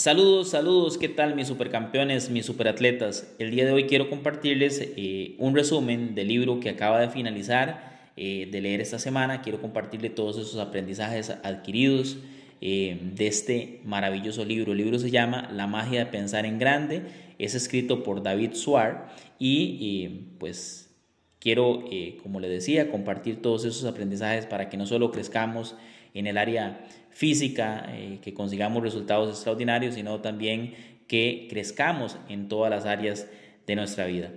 Saludos, 0.00 0.50
saludos, 0.50 0.96
¿qué 0.96 1.08
tal 1.08 1.34
mis 1.34 1.48
supercampeones, 1.48 2.30
mis 2.30 2.46
superatletas? 2.46 3.34
El 3.40 3.50
día 3.50 3.66
de 3.66 3.72
hoy 3.72 3.86
quiero 3.86 4.08
compartirles 4.08 4.80
eh, 4.80 5.34
un 5.38 5.56
resumen 5.56 6.14
del 6.14 6.28
libro 6.28 6.60
que 6.60 6.70
acaba 6.70 7.00
de 7.00 7.08
finalizar 7.08 8.12
eh, 8.16 8.48
de 8.48 8.60
leer 8.60 8.80
esta 8.80 9.00
semana. 9.00 9.42
Quiero 9.42 9.60
compartirle 9.60 10.08
todos 10.08 10.38
esos 10.38 10.60
aprendizajes 10.60 11.30
adquiridos 11.42 12.18
eh, 12.60 12.96
de 13.16 13.26
este 13.26 13.80
maravilloso 13.82 14.44
libro. 14.44 14.70
El 14.70 14.78
libro 14.78 15.00
se 15.00 15.10
llama 15.10 15.50
La 15.52 15.66
magia 15.66 15.98
de 15.98 16.06
pensar 16.06 16.46
en 16.46 16.60
grande. 16.60 17.02
Es 17.40 17.56
escrito 17.56 18.04
por 18.04 18.22
David 18.22 18.52
Suar 18.52 19.08
y 19.40 20.28
pues 20.38 20.94
quiero, 21.40 21.82
como 22.22 22.38
le 22.38 22.48
decía, 22.48 22.88
compartir 22.92 23.42
todos 23.42 23.64
esos 23.64 23.84
aprendizajes 23.84 24.46
para 24.46 24.68
que 24.68 24.76
no 24.76 24.86
solo 24.86 25.10
crezcamos 25.10 25.74
en 26.14 26.26
el 26.26 26.38
área 26.38 26.86
física, 27.10 27.84
eh, 27.88 28.20
que 28.22 28.32
consigamos 28.32 28.80
resultados 28.82 29.28
extraordinarios, 29.30 29.96
sino 29.96 30.20
también 30.20 30.74
que 31.08 31.48
crezcamos 31.50 32.16
en 32.28 32.46
todas 32.46 32.70
las 32.70 32.86
áreas 32.86 33.28
de 33.66 33.74
nuestra 33.74 34.06
vida. 34.06 34.30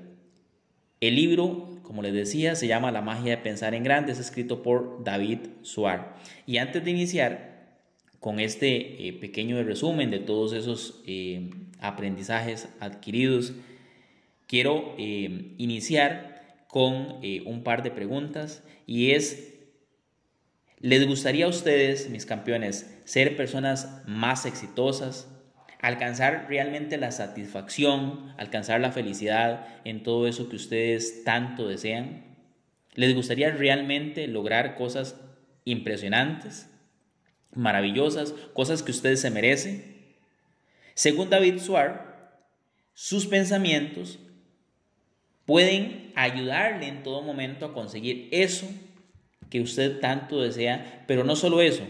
El 0.99 1.15
libro, 1.15 1.79
como 1.83 2.01
les 2.01 2.13
decía, 2.13 2.55
se 2.55 2.67
llama 2.67 2.91
La 2.91 3.01
magia 3.01 3.35
de 3.35 3.43
pensar 3.43 3.75
en 3.75 3.83
grande, 3.83 4.13
es 4.13 4.19
escrito 4.19 4.63
por 4.63 5.03
David 5.03 5.39
Suar. 5.61 6.15
Y 6.47 6.57
antes 6.57 6.83
de 6.83 6.89
iniciar 6.89 7.81
con 8.19 8.39
este 8.39 9.07
eh, 9.07 9.13
pequeño 9.13 9.61
resumen 9.63 10.09
de 10.09 10.19
todos 10.19 10.53
esos 10.53 11.03
eh, 11.05 11.51
aprendizajes 11.81 12.67
adquiridos, 12.79 13.53
quiero 14.47 14.95
iniciar 14.97 16.57
con 16.67 17.17
un 17.45 17.63
par 17.63 17.83
de 17.83 17.91
preguntas 17.91 18.63
y 18.85 19.11
es 19.11 19.51
¿Les 20.81 21.07
gustaría 21.07 21.45
a 21.45 21.49
ustedes, 21.49 22.09
mis 22.09 22.25
campeones, 22.25 22.99
ser 23.05 23.35
personas 23.35 24.01
más 24.05 24.45
exitosas? 24.45 25.27
alcanzar 25.81 26.45
realmente 26.47 26.97
la 26.97 27.11
satisfacción, 27.11 28.33
alcanzar 28.37 28.79
la 28.79 28.91
felicidad 28.91 29.67
en 29.83 30.03
todo 30.03 30.27
eso 30.27 30.47
que 30.47 30.55
ustedes 30.55 31.23
tanto 31.23 31.67
desean? 31.67 32.23
¿Les 32.93 33.15
gustaría 33.15 33.51
realmente 33.51 34.27
lograr 34.27 34.75
cosas 34.75 35.19
impresionantes, 35.65 36.69
maravillosas, 37.53 38.33
cosas 38.53 38.83
que 38.83 38.91
ustedes 38.91 39.21
se 39.21 39.31
merecen? 39.31 40.15
Según 40.93 41.29
David 41.29 41.59
Suar, 41.59 42.45
sus 42.93 43.25
pensamientos 43.25 44.19
pueden 45.45 46.11
ayudarle 46.15 46.87
en 46.87 47.01
todo 47.01 47.23
momento 47.23 47.65
a 47.65 47.73
conseguir 47.73 48.27
eso 48.31 48.67
que 49.51 49.61
usted 49.61 49.99
tanto 49.99 50.41
desea, 50.41 51.03
pero 51.05 51.23
no 51.23 51.35
solo 51.35 51.61
eso, 51.61 51.83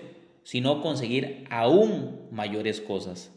sino 0.43 0.81
conseguir 0.81 1.45
aún 1.49 2.27
mayores 2.31 2.81
cosas. 2.81 3.31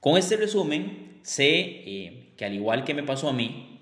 Con 0.00 0.16
este 0.16 0.36
resumen, 0.36 1.18
sé 1.22 1.50
eh, 1.50 2.32
que 2.36 2.44
al 2.44 2.54
igual 2.54 2.84
que 2.84 2.94
me 2.94 3.02
pasó 3.02 3.28
a 3.28 3.32
mí, 3.32 3.80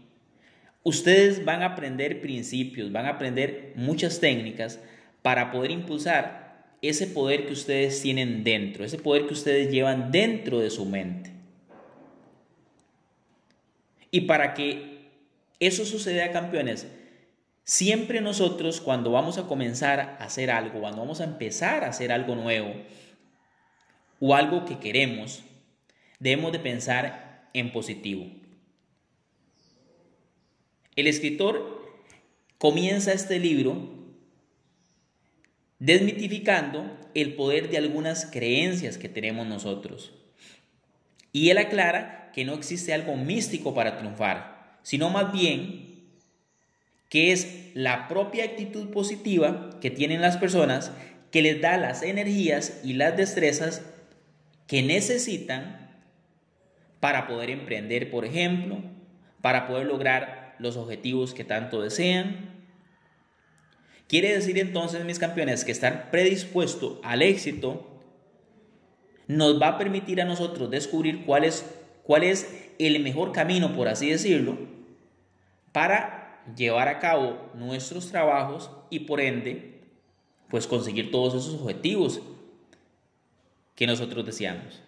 ustedes 0.83 1.45
van 1.45 1.63
a 1.63 1.67
aprender 1.67 2.21
principios, 2.23 2.91
van 2.91 3.07
a 3.07 3.11
aprender 3.11 3.75
muchas 3.77 4.21
técnicas 4.21 4.81
para 5.23 5.53
poder 5.53 5.71
impulsar 5.71 6.75
ese 6.81 7.07
poder 7.07 7.47
que 7.47 7.53
ustedes 7.53 8.01
tienen 8.01 8.43
dentro, 8.43 8.85
ese 8.85 8.97
poder 8.97 9.27
que 9.27 9.35
ustedes 9.35 9.71
llevan 9.71 10.11
dentro 10.11 10.61
de 10.61 10.71
su 10.71 10.87
mente. 10.87 11.31
Y 14.11 14.23
para 14.23 14.55
que 14.55 15.11
eso 15.61 15.85
suceda, 15.85 16.33
campeones, 16.33 16.87
Siempre 17.71 18.21
nosotros 18.21 18.81
cuando 18.81 19.13
vamos 19.13 19.39
a 19.39 19.47
comenzar 19.47 20.01
a 20.01 20.17
hacer 20.17 20.51
algo, 20.51 20.81
cuando 20.81 21.03
vamos 21.03 21.21
a 21.21 21.25
empezar 21.25 21.85
a 21.85 21.91
hacer 21.91 22.11
algo 22.11 22.35
nuevo 22.35 22.75
o 24.19 24.35
algo 24.35 24.65
que 24.65 24.81
queremos, 24.81 25.45
debemos 26.19 26.51
de 26.51 26.59
pensar 26.59 27.49
en 27.55 27.71
positivo. 27.71 28.27
El 30.97 31.07
escritor 31.07 31.95
comienza 32.59 33.13
este 33.13 33.39
libro 33.39 33.89
desmitificando 35.79 36.99
el 37.15 37.37
poder 37.37 37.71
de 37.71 37.79
algunas 37.79 38.27
creencias 38.27 38.99
que 38.99 39.09
tenemos 39.09 39.47
nosotros. 39.47 40.13
Y 41.31 41.51
él 41.51 41.59
aclara 41.59 42.33
que 42.35 42.45
no 42.45 42.55
existe 42.55 42.93
algo 42.93 43.15
místico 43.15 43.75
para 43.75 43.97
triunfar, 43.97 44.81
sino 44.83 45.09
más 45.09 45.33
bien 45.33 45.90
que 47.11 47.33
es 47.33 47.71
la 47.75 48.09
propia 48.09 48.45
actitud 48.45 48.89
positiva 48.91 49.71
que 49.83 49.91
tienen 49.91 50.23
las 50.23 50.39
personas 50.39 50.93
que 51.31 51.43
les 51.43 51.61
da 51.61 51.77
las 51.77 52.03
energías 52.03 52.81
y 52.83 52.95
las 52.95 53.17
destrezas 53.17 53.83
que 54.67 54.83
necesitan 54.83 55.91
para 57.01 57.27
poder 57.27 57.51
emprender, 57.51 58.11
por 58.11 58.25
ejemplo, 58.25 58.79
para 59.43 59.67
poder 59.67 59.87
lograr 59.87 60.55
los 60.59 60.77
objetivos 60.77 61.35
que 61.35 61.45
tanto 61.45 61.83
desean. 61.83 62.51
Quiere 64.07 64.33
decir 64.33 64.59
entonces, 64.59 65.05
mis 65.05 65.19
campeones, 65.19 65.65
que 65.65 65.73
estar 65.73 66.11
predispuesto 66.11 67.01
al 67.03 67.23
éxito 67.23 67.87
nos 69.27 69.61
va 69.61 69.69
a 69.69 69.79
permitir 69.79 70.21
a 70.21 70.25
nosotros 70.25 70.71
descubrir 70.71 71.25
cuál 71.25 71.45
es, 71.45 71.65
cuál 72.05 72.23
es 72.23 72.69
el 72.79 73.01
mejor 73.01 73.33
camino, 73.33 73.75
por 73.75 73.89
así 73.89 74.11
decirlo, 74.11 74.59
para 75.73 76.20
llevar 76.57 76.89
a 76.89 76.99
cabo 76.99 77.51
nuestros 77.55 78.09
trabajos 78.09 78.71
y 78.91 79.01
por 79.01 79.21
ende, 79.21 79.81
pues 80.49 80.67
conseguir 80.67 81.11
todos 81.11 81.35
esos 81.35 81.61
objetivos 81.61 82.21
que 83.75 83.87
nosotros 83.87 84.27
deseamos. 84.27 84.83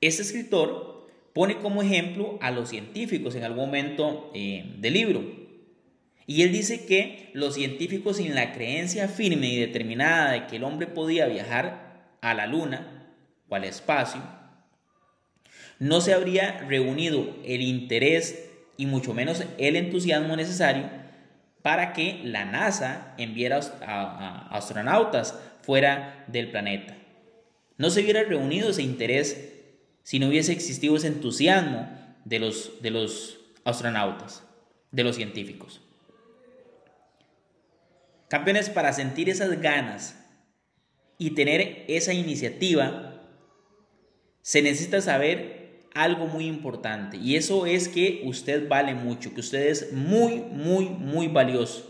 Este 0.00 0.22
escritor 0.22 1.08
pone 1.32 1.58
como 1.58 1.82
ejemplo 1.82 2.38
a 2.42 2.50
los 2.50 2.68
científicos 2.68 3.34
en 3.34 3.44
algún 3.44 3.66
momento 3.66 4.30
eh, 4.34 4.74
del 4.78 4.94
libro. 4.94 5.22
Y 6.26 6.42
él 6.42 6.52
dice 6.52 6.86
que 6.86 7.30
los 7.32 7.54
científicos 7.54 8.18
sin 8.18 8.34
la 8.34 8.52
creencia 8.52 9.08
firme 9.08 9.48
y 9.48 9.58
determinada 9.58 10.32
de 10.32 10.46
que 10.46 10.56
el 10.56 10.64
hombre 10.64 10.86
podía 10.86 11.26
viajar 11.26 12.16
a 12.20 12.34
la 12.34 12.46
luna 12.46 13.14
o 13.48 13.54
al 13.54 13.64
espacio, 13.64 14.22
no 15.78 16.00
se 16.00 16.14
habría 16.14 16.60
reunido 16.68 17.36
el 17.44 17.60
interés 17.60 18.51
y 18.76 18.86
mucho 18.86 19.14
menos 19.14 19.44
el 19.58 19.76
entusiasmo 19.76 20.36
necesario 20.36 20.90
para 21.62 21.92
que 21.92 22.20
la 22.24 22.44
NASA 22.44 23.14
enviara 23.18 23.60
a, 23.86 24.48
astronautas 24.56 25.38
fuera 25.62 26.24
del 26.26 26.50
planeta. 26.50 26.96
No 27.78 27.90
se 27.90 28.02
hubiera 28.02 28.24
reunido 28.24 28.70
ese 28.70 28.82
interés 28.82 29.52
si 30.02 30.18
no 30.18 30.28
hubiese 30.28 30.52
existido 30.52 30.96
ese 30.96 31.06
entusiasmo 31.06 31.88
de 32.24 32.38
los, 32.40 32.82
de 32.82 32.90
los 32.90 33.38
astronautas, 33.64 34.42
de 34.90 35.04
los 35.04 35.16
científicos. 35.16 35.80
Campeones, 38.28 38.70
para 38.70 38.92
sentir 38.92 39.28
esas 39.28 39.60
ganas 39.60 40.18
y 41.18 41.30
tener 41.32 41.84
esa 41.86 42.12
iniciativa, 42.14 43.22
se 44.40 44.62
necesita 44.62 45.00
saber 45.00 45.61
algo 45.94 46.26
muy 46.26 46.46
importante 46.46 47.16
y 47.16 47.36
eso 47.36 47.66
es 47.66 47.88
que 47.88 48.22
usted 48.24 48.68
vale 48.68 48.94
mucho, 48.94 49.34
que 49.34 49.40
usted 49.40 49.68
es 49.68 49.92
muy, 49.92 50.36
muy, 50.40 50.88
muy 50.88 51.28
valioso. 51.28 51.88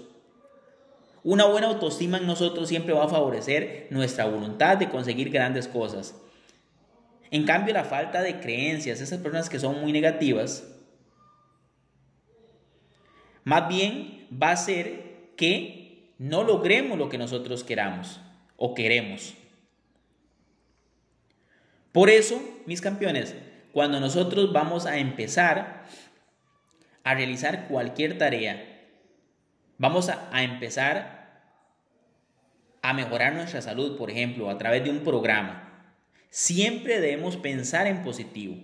Una 1.24 1.44
buena 1.44 1.68
autoestima 1.68 2.18
en 2.18 2.26
nosotros 2.26 2.68
siempre 2.68 2.92
va 2.92 3.04
a 3.04 3.08
favorecer 3.08 3.86
nuestra 3.90 4.24
voluntad 4.24 4.76
de 4.76 4.88
conseguir 4.88 5.30
grandes 5.30 5.68
cosas. 5.68 6.16
En 7.30 7.44
cambio, 7.46 7.72
la 7.72 7.84
falta 7.84 8.22
de 8.22 8.40
creencias, 8.40 9.00
esas 9.00 9.20
personas 9.20 9.48
que 9.48 9.60
son 9.60 9.80
muy 9.80 9.92
negativas, 9.92 10.68
más 13.44 13.68
bien 13.68 14.26
va 14.30 14.50
a 14.50 14.56
ser 14.56 15.30
que 15.36 16.12
no 16.18 16.42
logremos 16.44 16.98
lo 16.98 17.08
que 17.08 17.18
nosotros 17.18 17.64
queramos 17.64 18.20
o 18.56 18.74
queremos. 18.74 19.34
Por 21.92 22.10
eso, 22.10 22.42
mis 22.66 22.80
campeones, 22.80 23.34
cuando 23.72 24.00
nosotros 24.00 24.52
vamos 24.52 24.86
a 24.86 24.98
empezar 24.98 25.86
a 27.04 27.14
realizar 27.14 27.68
cualquier 27.68 28.18
tarea, 28.18 28.88
vamos 29.78 30.08
a, 30.08 30.42
empezar 30.42 31.50
a 32.82 32.92
mejorar 32.92 33.34
nuestra 33.34 33.62
salud, 33.62 33.96
por 33.96 34.10
ejemplo, 34.10 34.50
a 34.50 34.58
través 34.58 34.84
de 34.84 34.90
un 34.90 35.00
programa, 35.00 35.96
siempre 36.30 37.00
debemos 37.00 37.36
pensar 37.36 37.86
en 37.86 38.02
positivo. 38.02 38.56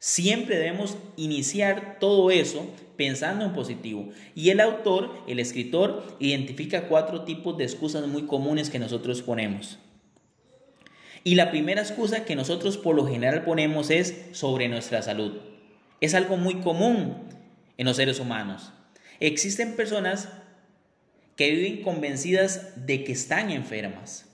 Siempre 0.00 0.56
debemos 0.56 0.96
iniciar 1.16 1.98
todo 1.98 2.30
eso 2.30 2.72
pensando 2.96 3.44
en 3.44 3.52
positivo. 3.52 4.10
Y 4.36 4.50
el 4.50 4.60
autor, 4.60 5.24
el 5.26 5.40
escritor, 5.40 6.16
identifica 6.20 6.86
cuatro 6.86 7.24
tipos 7.24 7.56
de 7.58 7.64
excusas 7.64 8.06
muy 8.06 8.26
comunes 8.26 8.70
que 8.70 8.78
nosotros 8.78 9.22
ponemos. 9.22 9.80
Y 11.24 11.34
la 11.34 11.50
primera 11.50 11.82
excusa 11.82 12.24
que 12.24 12.36
nosotros 12.36 12.78
por 12.78 12.94
lo 12.94 13.06
general 13.06 13.44
ponemos 13.44 13.90
es 13.90 14.14
sobre 14.32 14.68
nuestra 14.68 15.02
salud. 15.02 15.38
Es 16.00 16.14
algo 16.14 16.36
muy 16.36 16.60
común 16.60 17.16
en 17.76 17.86
los 17.86 17.96
seres 17.96 18.20
humanos. 18.20 18.72
Existen 19.20 19.76
personas 19.76 20.28
que 21.36 21.50
viven 21.50 21.82
convencidas 21.82 22.86
de 22.86 23.04
que 23.04 23.12
están 23.12 23.50
enfermas. 23.50 24.26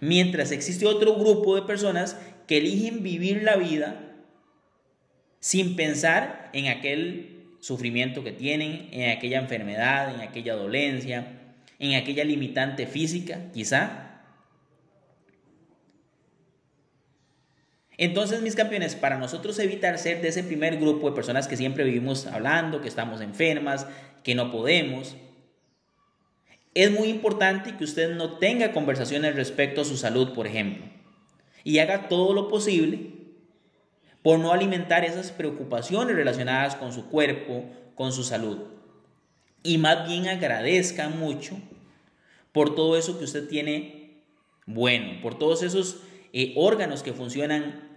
Mientras 0.00 0.50
existe 0.50 0.86
otro 0.86 1.14
grupo 1.16 1.54
de 1.54 1.62
personas 1.62 2.16
que 2.46 2.58
eligen 2.58 3.02
vivir 3.02 3.42
la 3.42 3.56
vida 3.56 4.00
sin 5.38 5.76
pensar 5.76 6.50
en 6.52 6.68
aquel 6.68 7.32
sufrimiento 7.60 8.24
que 8.24 8.32
tienen, 8.32 8.88
en 8.92 9.10
aquella 9.10 9.38
enfermedad, 9.38 10.14
en 10.14 10.20
aquella 10.20 10.54
dolencia, 10.54 11.38
en 11.78 11.94
aquella 11.94 12.24
limitante 12.24 12.86
física, 12.86 13.50
quizá. 13.52 14.01
Entonces, 18.04 18.42
mis 18.42 18.56
campeones, 18.56 18.96
para 18.96 19.16
nosotros 19.16 19.56
evitar 19.60 19.96
ser 19.96 20.22
de 20.22 20.26
ese 20.26 20.42
primer 20.42 20.76
grupo 20.76 21.08
de 21.08 21.14
personas 21.14 21.46
que 21.46 21.56
siempre 21.56 21.84
vivimos 21.84 22.26
hablando, 22.26 22.80
que 22.80 22.88
estamos 22.88 23.20
enfermas, 23.20 23.86
que 24.24 24.34
no 24.34 24.50
podemos, 24.50 25.14
es 26.74 26.90
muy 26.90 27.06
importante 27.06 27.76
que 27.76 27.84
usted 27.84 28.16
no 28.16 28.38
tenga 28.38 28.72
conversaciones 28.72 29.36
respecto 29.36 29.82
a 29.82 29.84
su 29.84 29.96
salud, 29.96 30.32
por 30.32 30.48
ejemplo, 30.48 30.82
y 31.62 31.78
haga 31.78 32.08
todo 32.08 32.34
lo 32.34 32.48
posible 32.48 33.12
por 34.20 34.40
no 34.40 34.50
alimentar 34.50 35.04
esas 35.04 35.30
preocupaciones 35.30 36.16
relacionadas 36.16 36.74
con 36.74 36.92
su 36.92 37.06
cuerpo, 37.06 37.66
con 37.94 38.12
su 38.12 38.24
salud. 38.24 38.58
Y 39.62 39.78
más 39.78 40.08
bien 40.08 40.26
agradezca 40.26 41.08
mucho 41.08 41.56
por 42.50 42.74
todo 42.74 42.96
eso 42.96 43.20
que 43.20 43.26
usted 43.26 43.46
tiene 43.46 44.24
bueno, 44.66 45.20
por 45.22 45.38
todos 45.38 45.62
esos 45.62 45.98
eh, 46.32 46.52
órganos 46.56 47.04
que 47.04 47.12
funcionan 47.12 47.91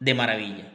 de 0.00 0.14
maravilla. 0.14 0.72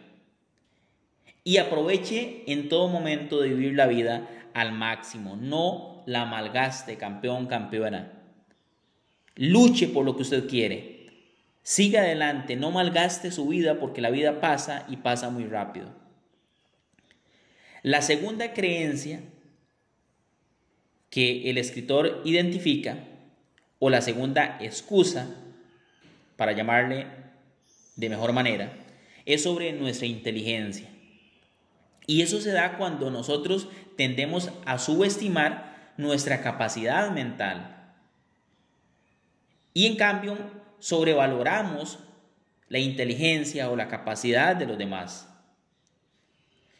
Y 1.44 1.58
aproveche 1.58 2.44
en 2.48 2.70
todo 2.70 2.88
momento 2.88 3.42
de 3.42 3.50
vivir 3.50 3.76
la 3.76 3.88
vida 3.88 4.30
al 4.54 4.72
máximo. 4.72 5.36
No 5.36 6.04
la 6.06 6.26
malgaste, 6.26 6.98
campeón, 6.98 7.48
campeona. 7.48 8.12
Luche 9.36 9.88
por 9.88 10.06
lo 10.06 10.16
que 10.16 10.22
usted 10.22 10.48
quiere. 10.48 11.08
Siga 11.64 12.02
adelante, 12.02 12.56
no 12.56 12.72
malgaste 12.72 13.32
su 13.32 13.48
vida 13.48 13.80
porque 13.80 14.02
la 14.02 14.10
vida 14.10 14.42
pasa 14.42 14.86
y 14.90 14.98
pasa 14.98 15.30
muy 15.30 15.46
rápido. 15.46 15.88
La 17.84 18.02
segunda 18.02 18.54
creencia 18.54 19.22
que 21.10 21.50
el 21.50 21.58
escritor 21.58 22.22
identifica, 22.26 22.98
o 23.80 23.90
la 23.90 24.02
segunda 24.02 24.58
excusa, 24.62 25.36
para 26.38 26.54
llamarle 26.54 27.06
de 27.96 28.10
mejor 28.10 28.34
manera, 28.34 28.74
es 29.26 29.44
sobre 29.44 29.74
nuestra 29.74 30.08
inteligencia. 30.08 30.90
Y 32.06 32.22
eso 32.22 32.42
se 32.42 32.52
da 32.52 32.78
cuando 32.78 33.10
nosotros 33.10 33.68
tendemos 33.96 34.52
a 34.66 34.78
subestimar 34.78 35.94
nuestra 35.98 36.42
capacidad 36.42 37.12
mental. 37.12 37.94
Y 39.74 39.88
en 39.88 39.96
cambio, 39.96 40.38
sobrevaloramos 40.80 42.00
la 42.68 42.80
inteligencia 42.80 43.70
o 43.70 43.76
la 43.76 43.88
capacidad 43.88 44.56
de 44.56 44.66
los 44.66 44.78
demás. 44.78 45.30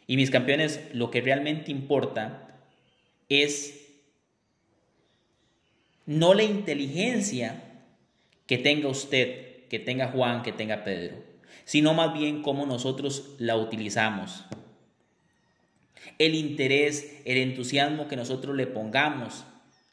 Y 0.06 0.16
mis 0.16 0.30
campeones, 0.30 0.80
lo 0.92 1.10
que 1.10 1.20
realmente 1.20 1.70
importa 1.70 2.60
es 3.28 3.80
no 6.06 6.34
la 6.34 6.42
inteligencia 6.42 7.62
que 8.46 8.58
tenga 8.58 8.88
usted, 8.88 9.66
que 9.68 9.78
tenga 9.78 10.08
Juan, 10.08 10.42
que 10.42 10.52
tenga 10.52 10.84
Pedro, 10.84 11.23
sino 11.64 11.94
más 11.94 12.12
bien 12.12 12.42
cómo 12.42 12.66
nosotros 12.66 13.30
la 13.38 13.56
utilizamos 13.56 14.44
el 16.18 16.34
interés, 16.34 17.20
el 17.24 17.38
entusiasmo 17.38 18.08
que 18.08 18.16
nosotros 18.16 18.56
le 18.56 18.66
pongamos 18.66 19.44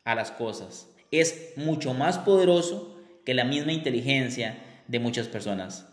a 0.03 0.15
las 0.15 0.31
cosas. 0.31 0.87
Es 1.11 1.53
mucho 1.55 1.93
más 1.93 2.19
poderoso 2.19 2.95
que 3.25 3.33
la 3.33 3.43
misma 3.43 3.73
inteligencia 3.73 4.63
de 4.87 4.99
muchas 4.99 5.27
personas. 5.27 5.87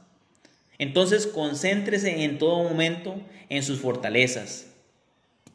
Entonces, 0.79 1.27
concéntrese 1.27 2.25
en 2.25 2.39
todo 2.39 2.63
momento 2.63 3.21
en 3.49 3.63
sus 3.63 3.81
fortalezas. 3.81 4.73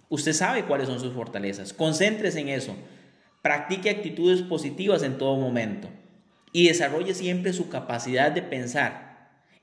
Usted 0.09 0.33
sabe 0.33 0.65
cuáles 0.65 0.87
son 0.87 0.99
sus 0.99 1.13
fortalezas. 1.13 1.73
Concéntrese 1.73 2.41
en 2.41 2.49
eso. 2.49 2.75
Practique 3.41 3.89
actitudes 3.89 4.41
positivas 4.41 5.01
en 5.03 5.17
todo 5.17 5.37
momento. 5.37 5.87
Y 6.51 6.67
desarrolle 6.67 7.13
siempre 7.13 7.53
su 7.53 7.69
capacidad 7.69 8.31
de 8.31 8.43
pensar, 8.43 9.12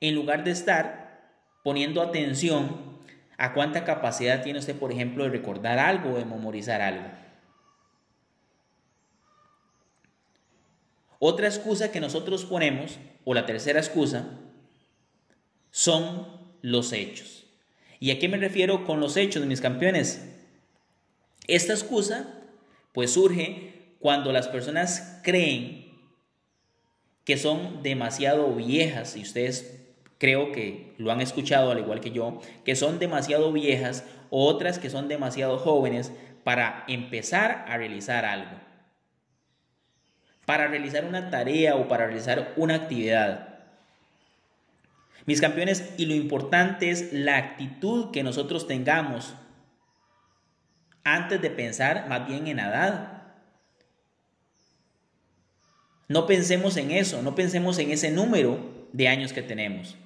en 0.01 0.15
lugar 0.15 0.45
de 0.45 0.51
estar 0.51 1.31
poniendo 1.63 2.03
atención 2.03 2.91
¿A 3.41 3.55
cuánta 3.55 3.85
capacidad 3.85 4.43
tiene 4.43 4.59
usted, 4.59 4.77
por 4.77 4.93
ejemplo, 4.93 5.25
de 5.25 5.31
recordar 5.31 5.79
algo 5.79 6.13
o 6.13 6.19
de 6.19 6.27
memorizar 6.27 6.83
algo? 6.83 7.09
Otra 11.19 11.47
excusa 11.47 11.91
que 11.91 12.01
nosotros 12.01 12.45
ponemos, 12.45 12.99
o 13.25 13.33
la 13.33 13.47
tercera 13.47 13.81
excusa, 13.81 14.39
son 15.71 16.29
los 16.61 16.93
hechos. 16.93 17.47
¿Y 17.99 18.11
a 18.11 18.19
qué 18.19 18.29
me 18.29 18.37
refiero 18.37 18.85
con 18.85 19.01
los 19.01 19.17
hechos, 19.17 19.47
mis 19.47 19.63
campeones? 19.63 20.23
Esta 21.47 21.73
excusa, 21.73 22.43
pues 22.93 23.15
surge 23.15 23.95
cuando 24.01 24.33
las 24.33 24.49
personas 24.49 25.19
creen 25.23 25.99
que 27.25 27.39
son 27.39 27.83
demasiado 27.83 28.55
viejas, 28.55 29.17
y 29.17 29.23
ustedes 29.23 29.80
creo 30.21 30.53
que 30.53 30.95
lo 30.99 31.11
han 31.11 31.23
escuchado 31.23 31.71
al 31.71 31.79
igual 31.79 32.01
que 32.01 32.11
yo, 32.11 32.41
que 32.63 32.77
son 32.77 32.99
demasiado 32.99 33.53
viejas, 33.53 34.05
otras 34.29 34.79
que 34.79 34.91
son 34.91 35.09
demasiado 35.09 35.59
jóvenes 35.59 36.13
para 36.45 36.85
empezar 36.89 37.65
a 37.67 37.79
realizar 37.79 38.27
algo, 38.27 38.53
para 40.45 40.69
realizar 40.69 41.07
una 41.07 41.31
tarea 41.31 41.75
o 41.75 41.89
para 41.89 42.07
realizar 42.07 42.53
una 42.57 42.75
actividad. 42.75 43.49
Mis 45.25 45.41
campeones, 45.41 45.95
y 45.97 46.05
lo 46.05 46.15
importante 46.15 46.91
es 46.91 47.15
la 47.15 47.39
actitud 47.39 48.11
que 48.11 48.23
nosotros 48.23 48.67
tengamos 48.67 49.35
antes 51.03 51.41
de 51.41 51.49
pensar 51.49 52.09
más 52.09 52.29
bien 52.29 52.47
en 52.47 52.59
edad. 52.59 53.23
No 56.09 56.27
pensemos 56.27 56.77
en 56.77 56.91
eso, 56.91 57.23
no 57.23 57.35
pensemos 57.35 57.79
en 57.79 57.91
ese 57.91 58.11
número 58.11 58.59
de 58.93 59.09
años 59.09 59.33
que 59.33 59.43
tenemos. 59.43 59.97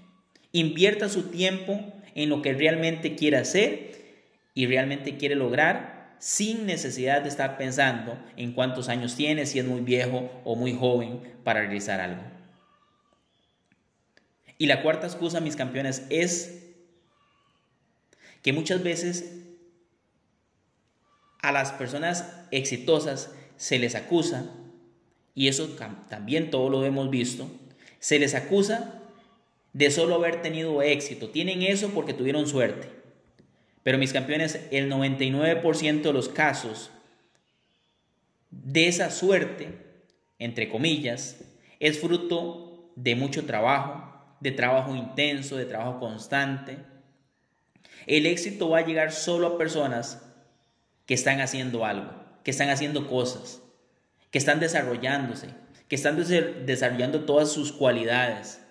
Invierta 0.54 1.08
su 1.08 1.24
tiempo 1.30 1.92
en 2.14 2.28
lo 2.28 2.40
que 2.40 2.52
realmente 2.52 3.16
quiere 3.16 3.38
hacer 3.38 4.20
y 4.54 4.68
realmente 4.68 5.16
quiere 5.16 5.34
lograr 5.34 6.14
sin 6.20 6.64
necesidad 6.64 7.22
de 7.22 7.28
estar 7.28 7.58
pensando 7.58 8.16
en 8.36 8.52
cuántos 8.52 8.88
años 8.88 9.16
tiene, 9.16 9.46
si 9.46 9.58
es 9.58 9.64
muy 9.64 9.80
viejo 9.80 10.30
o 10.44 10.54
muy 10.54 10.72
joven 10.72 11.20
para 11.42 11.62
realizar 11.62 12.00
algo. 12.00 12.22
Y 14.56 14.66
la 14.66 14.80
cuarta 14.80 15.08
excusa, 15.08 15.40
mis 15.40 15.56
campeones, 15.56 16.06
es 16.08 16.62
que 18.40 18.52
muchas 18.52 18.80
veces 18.84 19.34
a 21.42 21.50
las 21.50 21.72
personas 21.72 22.46
exitosas 22.52 23.34
se 23.56 23.80
les 23.80 23.96
acusa, 23.96 24.52
y 25.34 25.48
eso 25.48 25.76
también 26.08 26.50
todo 26.50 26.70
lo 26.70 26.84
hemos 26.84 27.10
visto, 27.10 27.50
se 27.98 28.20
les 28.20 28.36
acusa 28.36 29.00
de 29.74 29.90
solo 29.90 30.14
haber 30.14 30.40
tenido 30.40 30.80
éxito. 30.80 31.28
Tienen 31.28 31.62
eso 31.62 31.90
porque 31.90 32.14
tuvieron 32.14 32.46
suerte. 32.46 32.88
Pero 33.82 33.98
mis 33.98 34.14
campeones, 34.14 34.66
el 34.70 34.90
99% 34.90 36.00
de 36.00 36.12
los 36.12 36.30
casos 36.30 36.90
de 38.50 38.86
esa 38.86 39.10
suerte, 39.10 39.68
entre 40.38 40.70
comillas, 40.70 41.44
es 41.80 42.00
fruto 42.00 42.92
de 42.96 43.16
mucho 43.16 43.44
trabajo, 43.44 44.36
de 44.40 44.52
trabajo 44.52 44.94
intenso, 44.94 45.56
de 45.56 45.66
trabajo 45.66 45.98
constante. 45.98 46.78
El 48.06 48.26
éxito 48.26 48.70
va 48.70 48.78
a 48.78 48.86
llegar 48.86 49.12
solo 49.12 49.48
a 49.48 49.58
personas 49.58 50.22
que 51.04 51.14
están 51.14 51.40
haciendo 51.40 51.84
algo, 51.84 52.10
que 52.44 52.52
están 52.52 52.70
haciendo 52.70 53.08
cosas, 53.08 53.60
que 54.30 54.38
están 54.38 54.60
desarrollándose, 54.60 55.48
que 55.88 55.96
están 55.96 56.16
desarrollando 56.64 57.24
todas 57.24 57.50
sus 57.50 57.72
cualidades, 57.72 58.63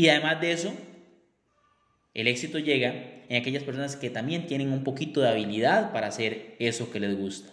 Y 0.00 0.08
además 0.08 0.40
de 0.40 0.52
eso, 0.52 0.72
el 2.14 2.26
éxito 2.26 2.58
llega 2.58 2.94
en 3.28 3.36
aquellas 3.36 3.64
personas 3.64 3.96
que 3.96 4.08
también 4.08 4.46
tienen 4.46 4.72
un 4.72 4.82
poquito 4.82 5.20
de 5.20 5.28
habilidad 5.28 5.92
para 5.92 6.06
hacer 6.06 6.56
eso 6.58 6.90
que 6.90 7.00
les 7.00 7.14
gusta. 7.14 7.52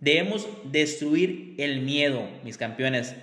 Debemos 0.00 0.48
destruir 0.64 1.54
el 1.56 1.82
miedo, 1.82 2.28
mis 2.42 2.58
campeones, 2.58 3.14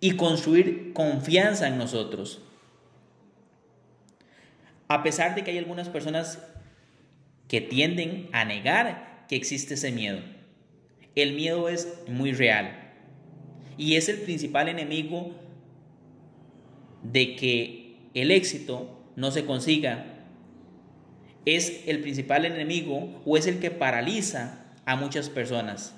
y 0.00 0.12
construir 0.12 0.94
confianza 0.94 1.68
en 1.68 1.76
nosotros. 1.76 2.40
A 4.88 5.02
pesar 5.02 5.34
de 5.34 5.44
que 5.44 5.50
hay 5.50 5.58
algunas 5.58 5.90
personas 5.90 6.42
que 7.48 7.60
tienden 7.60 8.30
a 8.32 8.46
negar 8.46 9.26
que 9.28 9.36
existe 9.36 9.74
ese 9.74 9.92
miedo. 9.92 10.20
El 11.14 11.34
miedo 11.34 11.68
es 11.68 11.86
muy 12.08 12.32
real 12.32 12.94
y 13.76 13.96
es 13.96 14.08
el 14.08 14.22
principal 14.22 14.70
enemigo 14.70 15.41
de 17.02 17.36
que 17.36 17.96
el 18.14 18.30
éxito 18.30 18.98
no 19.16 19.30
se 19.30 19.44
consiga 19.44 20.06
es 21.44 21.82
el 21.86 22.00
principal 22.00 22.44
enemigo 22.44 23.20
o 23.24 23.36
es 23.36 23.46
el 23.46 23.58
que 23.58 23.70
paraliza 23.70 24.64
a 24.84 24.96
muchas 24.96 25.28
personas. 25.28 25.94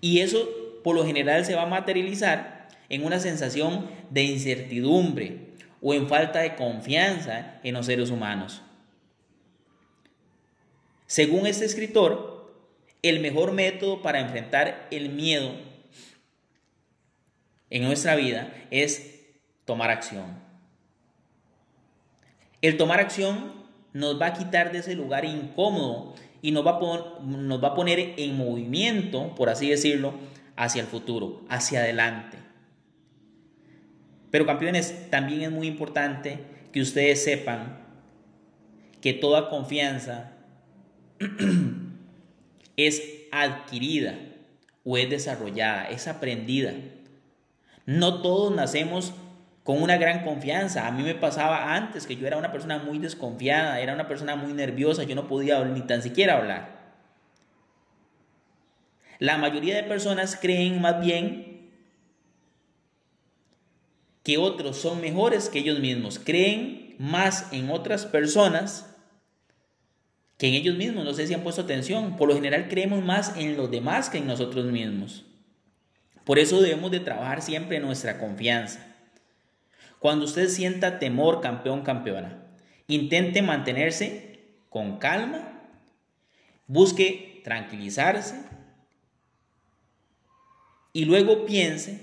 Y 0.00 0.20
eso 0.20 0.48
por 0.82 0.94
lo 0.94 1.06
general 1.06 1.44
se 1.44 1.54
va 1.54 1.62
a 1.62 1.66
materializar 1.66 2.68
en 2.88 3.04
una 3.04 3.18
sensación 3.20 3.88
de 4.10 4.22
incertidumbre 4.24 5.46
o 5.80 5.94
en 5.94 6.08
falta 6.08 6.40
de 6.40 6.54
confianza 6.54 7.60
en 7.62 7.74
los 7.74 7.86
seres 7.86 8.10
humanos. 8.10 8.62
Según 11.06 11.46
este 11.46 11.64
escritor, 11.64 12.54
el 13.02 13.20
mejor 13.20 13.52
método 13.52 14.02
para 14.02 14.20
enfrentar 14.20 14.88
el 14.90 15.10
miedo 15.10 15.52
en 17.70 17.84
nuestra 17.84 18.16
vida 18.16 18.52
es 18.70 19.20
tomar 19.64 19.90
acción. 19.90 20.38
El 22.62 22.76
tomar 22.76 23.00
acción 23.00 23.52
nos 23.92 24.20
va 24.20 24.26
a 24.26 24.32
quitar 24.34 24.72
de 24.72 24.78
ese 24.78 24.94
lugar 24.94 25.24
incómodo 25.24 26.14
y 26.42 26.52
nos 26.52 26.66
va, 26.66 26.78
a 26.78 27.20
nos 27.24 27.62
va 27.62 27.68
a 27.68 27.74
poner 27.74 28.14
en 28.16 28.36
movimiento, 28.36 29.34
por 29.34 29.48
así 29.48 29.68
decirlo, 29.70 30.14
hacia 30.56 30.82
el 30.82 30.86
futuro, 30.86 31.44
hacia 31.48 31.80
adelante. 31.80 32.38
Pero 34.30 34.46
campeones, 34.46 35.10
también 35.10 35.42
es 35.42 35.50
muy 35.50 35.66
importante 35.66 36.40
que 36.72 36.80
ustedes 36.80 37.24
sepan 37.24 37.78
que 39.00 39.12
toda 39.12 39.48
confianza 39.48 40.32
es 42.76 43.02
adquirida 43.32 44.18
o 44.84 44.98
es 44.98 45.08
desarrollada, 45.08 45.88
es 45.88 46.06
aprendida. 46.06 46.74
No 47.86 48.20
todos 48.20 48.54
nacemos 48.54 49.14
con 49.62 49.82
una 49.82 49.96
gran 49.96 50.24
confianza. 50.24 50.86
A 50.86 50.92
mí 50.92 51.02
me 51.02 51.14
pasaba 51.14 51.74
antes 51.74 52.06
que 52.06 52.16
yo 52.16 52.26
era 52.26 52.36
una 52.36 52.52
persona 52.52 52.78
muy 52.78 52.98
desconfiada, 52.98 53.80
era 53.80 53.94
una 53.94 54.08
persona 54.08 54.36
muy 54.36 54.52
nerviosa, 54.52 55.04
yo 55.04 55.14
no 55.14 55.28
podía 55.28 55.64
ni 55.64 55.80
tan 55.82 56.02
siquiera 56.02 56.36
hablar. 56.36 56.76
La 59.18 59.38
mayoría 59.38 59.76
de 59.76 59.84
personas 59.84 60.36
creen 60.36 60.80
más 60.80 61.00
bien 61.00 61.70
que 64.22 64.38
otros 64.38 64.76
son 64.76 65.00
mejores 65.00 65.48
que 65.48 65.60
ellos 65.60 65.78
mismos. 65.78 66.18
Creen 66.18 66.96
más 66.98 67.52
en 67.52 67.70
otras 67.70 68.06
personas 68.06 68.94
que 70.36 70.48
en 70.48 70.54
ellos 70.54 70.76
mismos. 70.76 71.04
No 71.04 71.14
sé 71.14 71.26
si 71.26 71.34
han 71.34 71.42
puesto 71.42 71.62
atención. 71.62 72.16
Por 72.16 72.28
lo 72.28 72.34
general 72.34 72.68
creemos 72.68 73.04
más 73.04 73.36
en 73.36 73.56
los 73.56 73.70
demás 73.70 74.10
que 74.10 74.18
en 74.18 74.26
nosotros 74.26 74.66
mismos. 74.66 75.24
Por 76.26 76.40
eso 76.40 76.60
debemos 76.60 76.90
de 76.90 76.98
trabajar 76.98 77.40
siempre 77.40 77.78
nuestra 77.78 78.18
confianza. 78.18 78.84
Cuando 80.00 80.24
usted 80.24 80.48
sienta 80.48 80.98
temor, 80.98 81.40
campeón, 81.40 81.82
campeona, 81.82 82.42
intente 82.88 83.42
mantenerse 83.42 84.40
con 84.68 84.98
calma, 84.98 85.62
busque 86.66 87.40
tranquilizarse 87.44 88.42
y 90.92 91.04
luego 91.04 91.46
piense 91.46 92.00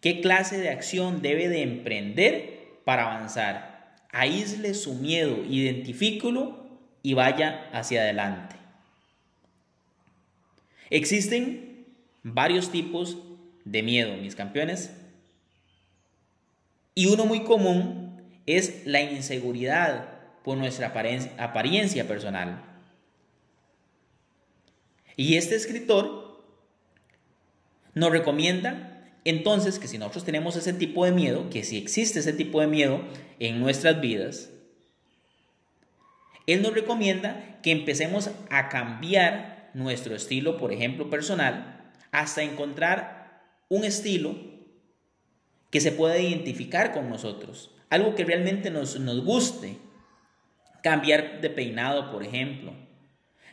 qué 0.00 0.22
clase 0.22 0.56
de 0.56 0.70
acción 0.70 1.20
debe 1.20 1.50
de 1.50 1.60
emprender 1.60 2.80
para 2.86 3.12
avanzar. 3.12 3.94
Aísle 4.10 4.72
su 4.72 4.94
miedo, 4.94 5.44
identifícalo 5.44 6.66
y 7.02 7.12
vaya 7.12 7.68
hacia 7.74 8.00
adelante. 8.00 8.56
Existen 10.88 11.75
varios 12.32 12.70
tipos 12.70 13.18
de 13.64 13.82
miedo, 13.82 14.16
mis 14.16 14.34
campeones. 14.34 14.90
Y 16.94 17.06
uno 17.06 17.24
muy 17.24 17.44
común 17.44 18.20
es 18.46 18.84
la 18.84 19.00
inseguridad 19.00 20.08
por 20.42 20.58
nuestra 20.58 20.88
apariencia 20.88 22.08
personal. 22.08 22.64
Y 25.16 25.36
este 25.36 25.54
escritor 25.54 26.44
nos 27.94 28.10
recomienda 28.10 29.04
entonces 29.24 29.78
que 29.78 29.88
si 29.88 29.98
nosotros 29.98 30.24
tenemos 30.24 30.56
ese 30.56 30.72
tipo 30.72 31.04
de 31.04 31.12
miedo, 31.12 31.48
que 31.48 31.64
si 31.64 31.78
existe 31.78 32.18
ese 32.18 32.32
tipo 32.32 32.60
de 32.60 32.66
miedo 32.66 33.02
en 33.38 33.60
nuestras 33.60 34.00
vidas, 34.00 34.50
él 36.46 36.62
nos 36.62 36.74
recomienda 36.74 37.60
que 37.62 37.70
empecemos 37.72 38.30
a 38.50 38.68
cambiar 38.68 39.70
nuestro 39.74 40.14
estilo, 40.14 40.58
por 40.58 40.72
ejemplo, 40.72 41.10
personal, 41.10 41.75
hasta 42.16 42.42
encontrar 42.42 43.42
un 43.68 43.84
estilo 43.84 44.34
que 45.70 45.82
se 45.82 45.92
pueda 45.92 46.18
identificar 46.18 46.94
con 46.94 47.10
nosotros, 47.10 47.74
algo 47.90 48.14
que 48.14 48.24
realmente 48.24 48.70
nos, 48.70 48.98
nos 48.98 49.22
guste. 49.22 49.76
Cambiar 50.82 51.42
de 51.42 51.50
peinado, 51.50 52.10
por 52.10 52.22
ejemplo, 52.22 52.72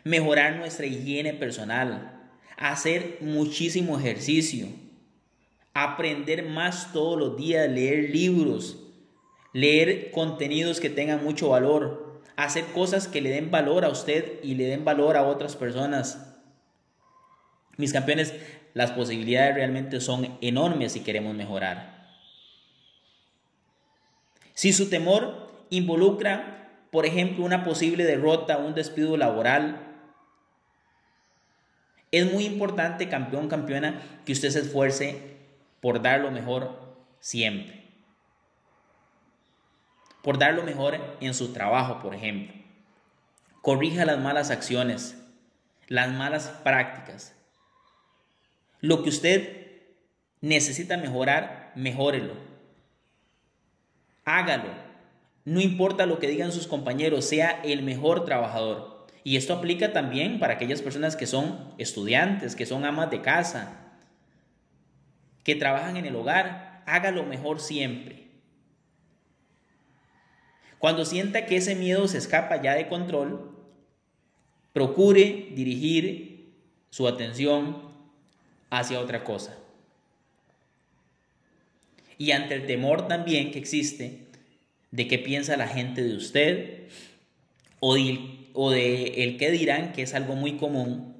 mejorar 0.05 0.55
nuestra 0.55 0.85
higiene 0.85 1.33
personal, 1.33 2.31
hacer 2.55 3.17
muchísimo 3.19 3.99
ejercicio, 3.99 4.67
aprender 5.73 6.43
más 6.47 6.93
todos 6.93 7.19
los 7.19 7.35
días, 7.35 7.69
leer 7.69 8.11
libros, 8.11 8.77
leer 9.51 10.11
contenidos 10.11 10.79
que 10.79 10.89
tengan 10.89 11.21
mucho 11.21 11.49
valor, 11.49 12.21
hacer 12.37 12.63
cosas 12.67 13.09
que 13.09 13.19
le 13.19 13.31
den 13.31 13.51
valor 13.51 13.83
a 13.83 13.89
usted 13.89 14.41
y 14.41 14.55
le 14.55 14.67
den 14.67 14.85
valor 14.85 15.17
a 15.17 15.23
otras 15.23 15.57
personas. 15.57 16.32
Mis 17.77 17.93
campeones, 17.93 18.33
las 18.73 18.91
posibilidades 18.91 19.55
realmente 19.55 19.99
son 19.99 20.37
enormes 20.41 20.93
si 20.93 21.01
queremos 21.01 21.35
mejorar. 21.35 21.93
Si 24.53 24.73
su 24.73 24.89
temor 24.89 25.51
involucra, 25.69 26.69
por 26.91 27.05
ejemplo, 27.05 27.43
una 27.43 27.63
posible 27.63 28.03
derrota, 28.03 28.57
un 28.57 28.75
despido 28.75 29.17
laboral, 29.17 29.93
es 32.11 32.31
muy 32.31 32.45
importante, 32.45 33.09
campeón, 33.09 33.49
campeona, 33.49 33.99
que 34.23 34.33
usted 34.33 34.51
se 34.51 34.59
esfuerce 34.59 35.37
por 35.81 36.01
dar 36.03 36.19
lo 36.21 36.29
mejor 36.29 36.95
siempre. 37.19 37.83
Por 40.21 40.37
dar 40.37 40.53
lo 40.53 40.63
mejor 40.63 41.17
en 41.19 41.33
su 41.33 41.51
trabajo, 41.53 41.99
por 41.99 42.13
ejemplo. 42.13 42.53
Corrija 43.61 44.05
las 44.05 44.19
malas 44.19 44.51
acciones, 44.51 45.17
las 45.87 46.11
malas 46.11 46.49
prácticas, 46.63 47.35
lo 48.83 49.01
que 49.01 49.07
usted 49.07 49.87
necesita 50.41 50.97
mejorar, 50.97 51.71
mejórelo. 51.73 52.33
Hágalo. 54.25 54.71
No 55.45 55.61
importa 55.61 56.05
lo 56.05 56.19
que 56.19 56.27
digan 56.27 56.51
sus 56.51 56.67
compañeros, 56.67 57.23
sea 57.23 57.61
el 57.63 57.81
mejor 57.81 58.25
trabajador. 58.25 59.07
Y 59.23 59.37
esto 59.37 59.53
aplica 59.53 59.93
también 59.93 60.37
para 60.37 60.55
aquellas 60.55 60.81
personas 60.81 61.15
que 61.15 61.27
son 61.27 61.73
estudiantes, 61.77 62.57
que 62.57 62.65
son 62.65 62.83
amas 62.83 63.09
de 63.09 63.21
casa, 63.21 63.93
que 65.45 65.55
trabajan 65.55 65.95
en 65.95 66.05
el 66.05 66.17
hogar. 66.17 66.83
Hágalo 66.85 67.23
mejor 67.23 67.61
siempre. 67.61 68.31
Cuando 70.77 71.05
sienta 71.05 71.45
que 71.45 71.55
ese 71.55 71.75
miedo 71.75 72.09
se 72.09 72.17
escapa 72.17 72.61
ya 72.61 72.75
de 72.75 72.89
control, 72.89 73.57
procure 74.73 75.51
dirigir 75.55 76.57
su 76.89 77.07
atención 77.07 77.82
hacia 78.79 78.99
otra 78.99 79.23
cosa. 79.23 79.55
Y 82.17 82.31
ante 82.31 82.55
el 82.55 82.65
temor 82.65 83.07
también 83.07 83.51
que 83.51 83.59
existe 83.59 84.25
de 84.89 85.07
qué 85.07 85.19
piensa 85.19 85.57
la 85.57 85.67
gente 85.67 86.03
de 86.03 86.15
usted 86.15 86.87
o 87.79 87.93
de, 87.95 88.49
o 88.53 88.71
de 88.71 89.23
el 89.23 89.37
qué 89.37 89.51
dirán, 89.51 89.93
que 89.93 90.01
es 90.01 90.15
algo 90.15 90.35
muy 90.35 90.57
común, 90.57 91.15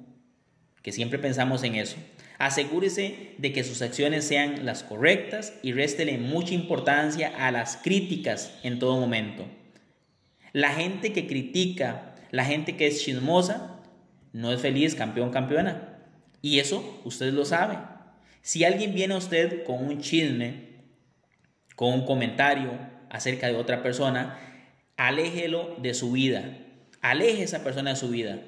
que 0.82 0.90
siempre 0.90 1.18
pensamos 1.18 1.62
en 1.62 1.76
eso, 1.76 1.96
asegúrese 2.38 3.34
de 3.38 3.52
que 3.52 3.62
sus 3.62 3.82
acciones 3.82 4.24
sean 4.24 4.66
las 4.66 4.82
correctas 4.82 5.54
y 5.62 5.72
réstele 5.72 6.18
mucha 6.18 6.54
importancia 6.54 7.32
a 7.46 7.52
las 7.52 7.76
críticas 7.76 8.52
en 8.64 8.80
todo 8.80 8.98
momento. 8.98 9.44
La 10.52 10.70
gente 10.70 11.12
que 11.12 11.28
critica, 11.28 12.16
la 12.32 12.44
gente 12.44 12.76
que 12.76 12.88
es 12.88 13.02
chismosa, 13.04 13.80
no 14.32 14.52
es 14.52 14.60
feliz, 14.60 14.96
campeón, 14.96 15.30
campeona. 15.30 15.93
Y 16.44 16.60
eso 16.60 17.00
usted 17.04 17.32
lo 17.32 17.46
sabe. 17.46 17.78
Si 18.42 18.64
alguien 18.64 18.92
viene 18.92 19.14
a 19.14 19.16
usted 19.16 19.64
con 19.64 19.82
un 19.82 20.02
chisme, 20.02 20.74
con 21.74 21.94
un 21.94 22.04
comentario 22.04 22.78
acerca 23.08 23.46
de 23.46 23.56
otra 23.56 23.82
persona, 23.82 24.38
aléjelo 24.98 25.74
de 25.78 25.94
su 25.94 26.12
vida. 26.12 26.58
Aleje 27.00 27.44
esa 27.44 27.64
persona 27.64 27.92
de 27.92 27.96
su 27.96 28.10
vida. 28.10 28.42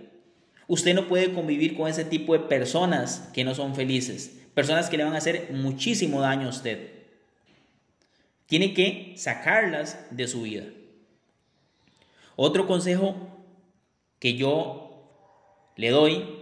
Usted 0.69 0.95
no 0.95 1.09
puede 1.09 1.33
convivir 1.33 1.75
con 1.75 1.89
ese 1.89 2.05
tipo 2.05 2.35
de 2.35 2.41
personas 2.41 3.31
que 3.33 3.45
no 3.45 3.55
son 3.55 3.75
felices, 3.75 4.43
personas 4.53 4.91
que 4.91 4.99
le 4.99 5.05
van 5.05 5.15
a 5.15 5.19
hacer 5.19 5.49
muchísimo 5.53 6.21
daño 6.21 6.49
a 6.49 6.51
usted. 6.51 6.91
Tiene 8.45 8.75
que 8.75 9.15
sacarlas 9.17 9.99
de 10.11 10.29
su 10.29 10.43
vida. 10.43 10.65
Otro 12.37 12.67
consejo 12.67 13.17
que 14.19 14.35
yo 14.35 15.73
le 15.77 15.89
doy 15.89 16.36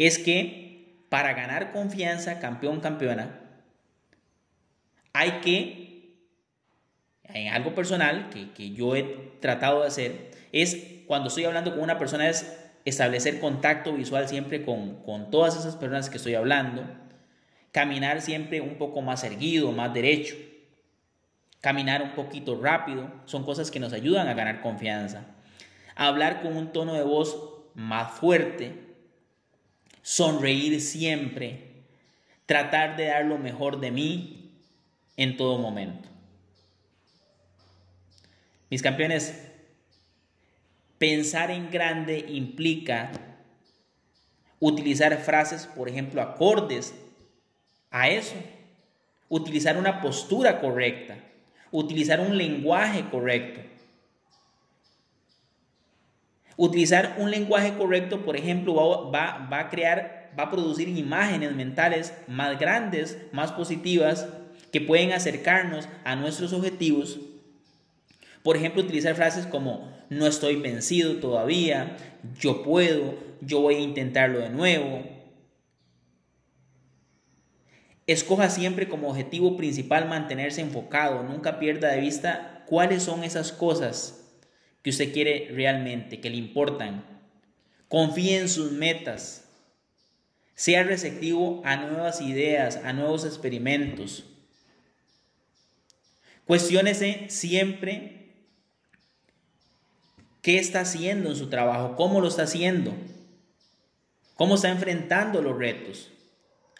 es 0.00 0.18
que 0.18 1.04
para 1.10 1.34
ganar 1.34 1.72
confianza, 1.72 2.38
campeón, 2.40 2.80
campeona, 2.80 3.38
hay 5.12 5.40
que, 5.42 6.14
en 7.24 7.52
algo 7.52 7.74
personal 7.74 8.30
que, 8.30 8.70
yo 8.70 8.96
he 8.96 9.02
tratado 9.40 9.82
de 9.82 9.88
hacer, 9.88 10.30
es 10.52 10.78
cuando 11.06 11.28
estoy 11.28 11.44
hablando 11.44 11.72
con 11.72 11.82
una 11.82 11.98
persona, 11.98 12.30
es 12.30 12.50
establecer 12.86 13.40
contacto 13.40 13.92
visual 13.92 14.26
siempre 14.26 14.64
con, 14.64 15.02
con 15.02 15.30
todas 15.30 15.54
esas 15.58 15.76
personas 15.76 16.08
que 16.08 16.16
estoy 16.16 16.34
hablando, 16.34 16.82
caminar 17.70 18.22
siempre 18.22 18.62
un 18.62 18.76
poco 18.76 19.02
más 19.02 19.22
erguido, 19.22 19.70
más 19.70 19.92
derecho, 19.92 20.34
caminar 21.60 22.00
un 22.00 22.12
poquito 22.12 22.58
rápido, 22.58 23.12
son 23.26 23.44
cosas 23.44 23.70
que 23.70 23.80
nos 23.80 23.92
ayudan 23.92 24.28
a 24.28 24.34
ganar 24.34 24.62
confianza. 24.62 25.26
Hablar 25.94 26.40
con 26.40 26.56
un 26.56 26.72
tono 26.72 26.94
de 26.94 27.02
voz 27.02 27.36
más 27.74 28.12
fuerte, 28.12 28.89
sonreír 30.10 30.80
siempre, 30.80 31.84
tratar 32.44 32.96
de 32.96 33.04
dar 33.06 33.24
lo 33.26 33.38
mejor 33.38 33.78
de 33.78 33.92
mí 33.92 34.50
en 35.16 35.36
todo 35.36 35.56
momento. 35.56 36.08
Mis 38.70 38.82
campeones, 38.82 39.40
pensar 40.98 41.52
en 41.52 41.70
grande 41.70 42.24
implica 42.26 43.12
utilizar 44.58 45.16
frases, 45.18 45.68
por 45.68 45.88
ejemplo, 45.88 46.20
acordes 46.20 46.92
a 47.92 48.08
eso, 48.08 48.34
utilizar 49.28 49.76
una 49.76 50.00
postura 50.00 50.60
correcta, 50.60 51.18
utilizar 51.70 52.18
un 52.18 52.36
lenguaje 52.36 53.08
correcto. 53.10 53.60
Utilizar 56.62 57.16
un 57.16 57.30
lenguaje 57.30 57.72
correcto, 57.72 58.22
por 58.22 58.36
ejemplo, 58.36 58.74
va, 59.10 59.48
va, 59.50 59.60
a 59.60 59.68
crear, 59.70 60.30
va 60.38 60.42
a 60.42 60.50
producir 60.50 60.90
imágenes 60.90 61.54
mentales 61.54 62.12
más 62.28 62.58
grandes, 62.58 63.16
más 63.32 63.50
positivas, 63.50 64.28
que 64.70 64.82
pueden 64.82 65.14
acercarnos 65.14 65.88
a 66.04 66.16
nuestros 66.16 66.52
objetivos. 66.52 67.18
Por 68.42 68.58
ejemplo, 68.58 68.82
utilizar 68.82 69.14
frases 69.14 69.46
como 69.46 69.90
no 70.10 70.26
estoy 70.26 70.56
vencido 70.56 71.16
todavía, 71.16 71.96
yo 72.38 72.62
puedo, 72.62 73.14
yo 73.40 73.62
voy 73.62 73.76
a 73.76 73.80
intentarlo 73.80 74.40
de 74.40 74.50
nuevo. 74.50 75.02
Escoja 78.06 78.50
siempre 78.50 78.86
como 78.86 79.08
objetivo 79.08 79.56
principal 79.56 80.10
mantenerse 80.10 80.60
enfocado, 80.60 81.22
nunca 81.22 81.58
pierda 81.58 81.88
de 81.88 82.02
vista 82.02 82.64
cuáles 82.66 83.02
son 83.02 83.24
esas 83.24 83.50
cosas 83.50 84.19
que 84.82 84.90
usted 84.90 85.12
quiere 85.12 85.48
realmente, 85.52 86.20
que 86.20 86.30
le 86.30 86.36
importan. 86.36 87.04
Confíe 87.88 88.38
en 88.38 88.48
sus 88.48 88.72
metas. 88.72 89.44
Sea 90.54 90.82
receptivo 90.82 91.62
a 91.64 91.76
nuevas 91.76 92.20
ideas, 92.20 92.76
a 92.84 92.92
nuevos 92.92 93.24
experimentos. 93.24 94.24
Cuestiónese 96.46 97.26
siempre 97.28 98.20
qué 100.42 100.58
está 100.58 100.80
haciendo 100.80 101.30
en 101.30 101.36
su 101.36 101.48
trabajo, 101.48 101.96
cómo 101.96 102.20
lo 102.20 102.28
está 102.28 102.42
haciendo, 102.42 102.92
cómo 104.34 104.56
está 104.56 104.70
enfrentando 104.70 105.42
los 105.42 105.56
retos. 105.56 106.10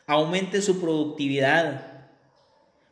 Aumente 0.07 0.61
su 0.63 0.81
productividad. 0.81 2.09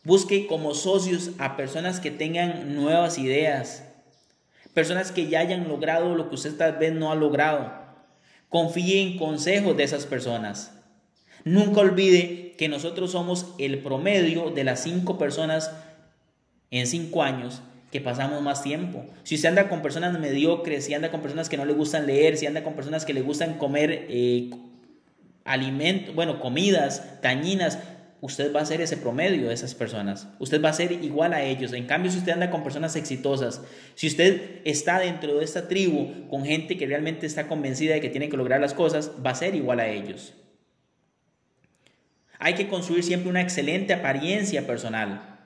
Busque 0.05 0.47
como 0.47 0.75
socios 0.75 1.33
a 1.39 1.57
personas 1.57 2.01
que 2.01 2.11
tengan 2.11 2.77
nuevas 2.77 3.19
ideas, 3.19 3.88
personas 4.79 5.11
que 5.11 5.27
ya 5.27 5.41
hayan 5.41 5.67
logrado 5.67 6.15
lo 6.15 6.29
que 6.29 6.37
usted 6.37 6.55
tal 6.55 6.75
vez 6.77 6.93
no 6.93 7.11
ha 7.11 7.17
logrado. 7.17 7.73
Confíe 8.49 9.03
en 9.03 9.19
consejos 9.19 9.77
de 9.77 9.83
esas 9.83 10.07
personas. 10.07 10.73
Nunca 11.43 11.81
olvide 11.81 12.55
que 12.57 12.69
nosotros 12.69 13.11
somos 13.11 13.57
el 13.59 13.81
promedio 13.81 14.51
de 14.53 14.63
las 14.63 14.85
cinco 14.85 15.19
personas 15.19 15.73
en 16.71 16.87
cinco 16.87 17.25
años 17.25 17.61
que 17.91 18.01
pasamos 18.01 18.41
más 18.41 18.63
tiempo. 18.63 19.05
Si 19.25 19.35
usted 19.35 19.49
anda 19.49 19.69
con 19.69 19.83
personas 19.83 20.17
mediocres, 20.17 20.85
si 20.85 20.95
anda 20.95 21.11
con 21.11 21.23
personas 21.23 21.49
que 21.49 21.57
no 21.57 21.65
le 21.65 21.73
gustan 21.73 22.07
leer, 22.07 22.37
si 22.37 22.47
anda 22.47 22.63
con 22.63 22.75
personas 22.75 23.05
que 23.05 23.15
le 23.15 23.23
gustan 23.23 23.55
comer 23.55 24.07
eh, 24.09 24.51
alimentos, 25.45 26.15
bueno, 26.15 26.39
comidas 26.39 27.21
dañinas, 27.21 27.81
usted 28.21 28.53
va 28.55 28.61
a 28.61 28.67
ser 28.67 28.81
ese 28.81 28.97
promedio 28.97 29.49
de 29.49 29.55
esas 29.55 29.75
personas. 29.75 30.29
Usted 30.39 30.63
va 30.63 30.71
a 30.71 30.75
ser 30.75 30.93
igual 30.93 31.33
a 31.33 31.43
ellos. 31.43 31.73
En 31.73 31.87
cambio, 31.87 32.11
si 32.11 32.19
usted 32.19 32.33
anda 32.33 32.51
con 32.51 32.63
personas 32.63 32.97
exitosas, 32.97 33.63
si 33.95 34.09
usted 34.09 34.61
está 34.65 34.99
dentro 34.99 35.39
de 35.39 35.45
esta 35.45 35.69
tribu 35.69 36.29
con 36.29 36.45
gente 36.45 36.77
que 36.77 36.87
realmente 36.87 37.27
está 37.27 37.47
convencida 37.47 37.95
de 37.95 38.01
que 38.01 38.11
tiene 38.11 38.29
que 38.29 38.37
lograr 38.37 38.61
las 38.61 38.75
cosas, 38.75 39.13
va 39.25 39.31
a 39.31 39.37
ser 39.37 39.55
igual 39.55 39.81
a 39.81 39.89
ellos. 39.89 40.35
Hay 42.41 42.55
que 42.55 42.69
construir 42.69 43.05
siempre 43.05 43.31
una 43.31 43.43
excelente 43.43 43.93
apariencia 43.93 44.67
personal. 44.67 45.39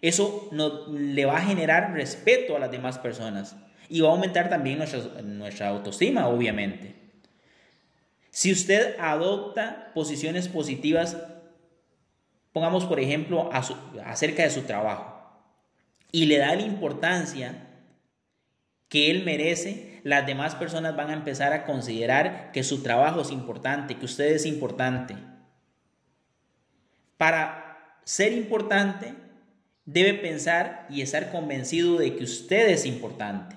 Eso 0.00 0.50
le 0.92 1.24
va 1.24 1.38
a 1.38 1.46
generar 1.46 1.92
respeto 1.92 2.56
a 2.56 2.58
las 2.58 2.70
demás 2.70 2.98
personas 2.98 3.56
y 3.88 4.00
va 4.00 4.08
a 4.08 4.12
aumentar 4.12 4.48
también 4.48 4.78
nuestra, 4.78 5.00
nuestra 5.22 5.68
autoestima, 5.68 6.28
obviamente. 6.28 6.94
Si 8.30 8.50
usted 8.50 8.96
adopta 8.98 9.92
posiciones 9.94 10.48
positivas 10.48 11.16
pongamos 12.54 12.86
por 12.86 13.00
ejemplo 13.00 13.50
acerca 13.52 14.44
de 14.44 14.50
su 14.50 14.62
trabajo, 14.62 15.12
y 16.12 16.26
le 16.26 16.38
da 16.38 16.54
la 16.54 16.62
importancia 16.62 17.66
que 18.88 19.10
él 19.10 19.24
merece, 19.24 20.00
las 20.04 20.24
demás 20.24 20.54
personas 20.54 20.94
van 20.94 21.10
a 21.10 21.14
empezar 21.14 21.52
a 21.52 21.64
considerar 21.64 22.52
que 22.52 22.62
su 22.62 22.82
trabajo 22.82 23.22
es 23.22 23.32
importante, 23.32 23.96
que 23.96 24.04
usted 24.04 24.26
es 24.26 24.46
importante. 24.46 25.16
Para 27.16 27.98
ser 28.04 28.32
importante, 28.32 29.14
debe 29.84 30.14
pensar 30.14 30.86
y 30.88 31.02
estar 31.02 31.32
convencido 31.32 31.98
de 31.98 32.14
que 32.14 32.22
usted 32.22 32.68
es 32.68 32.86
importante. 32.86 33.56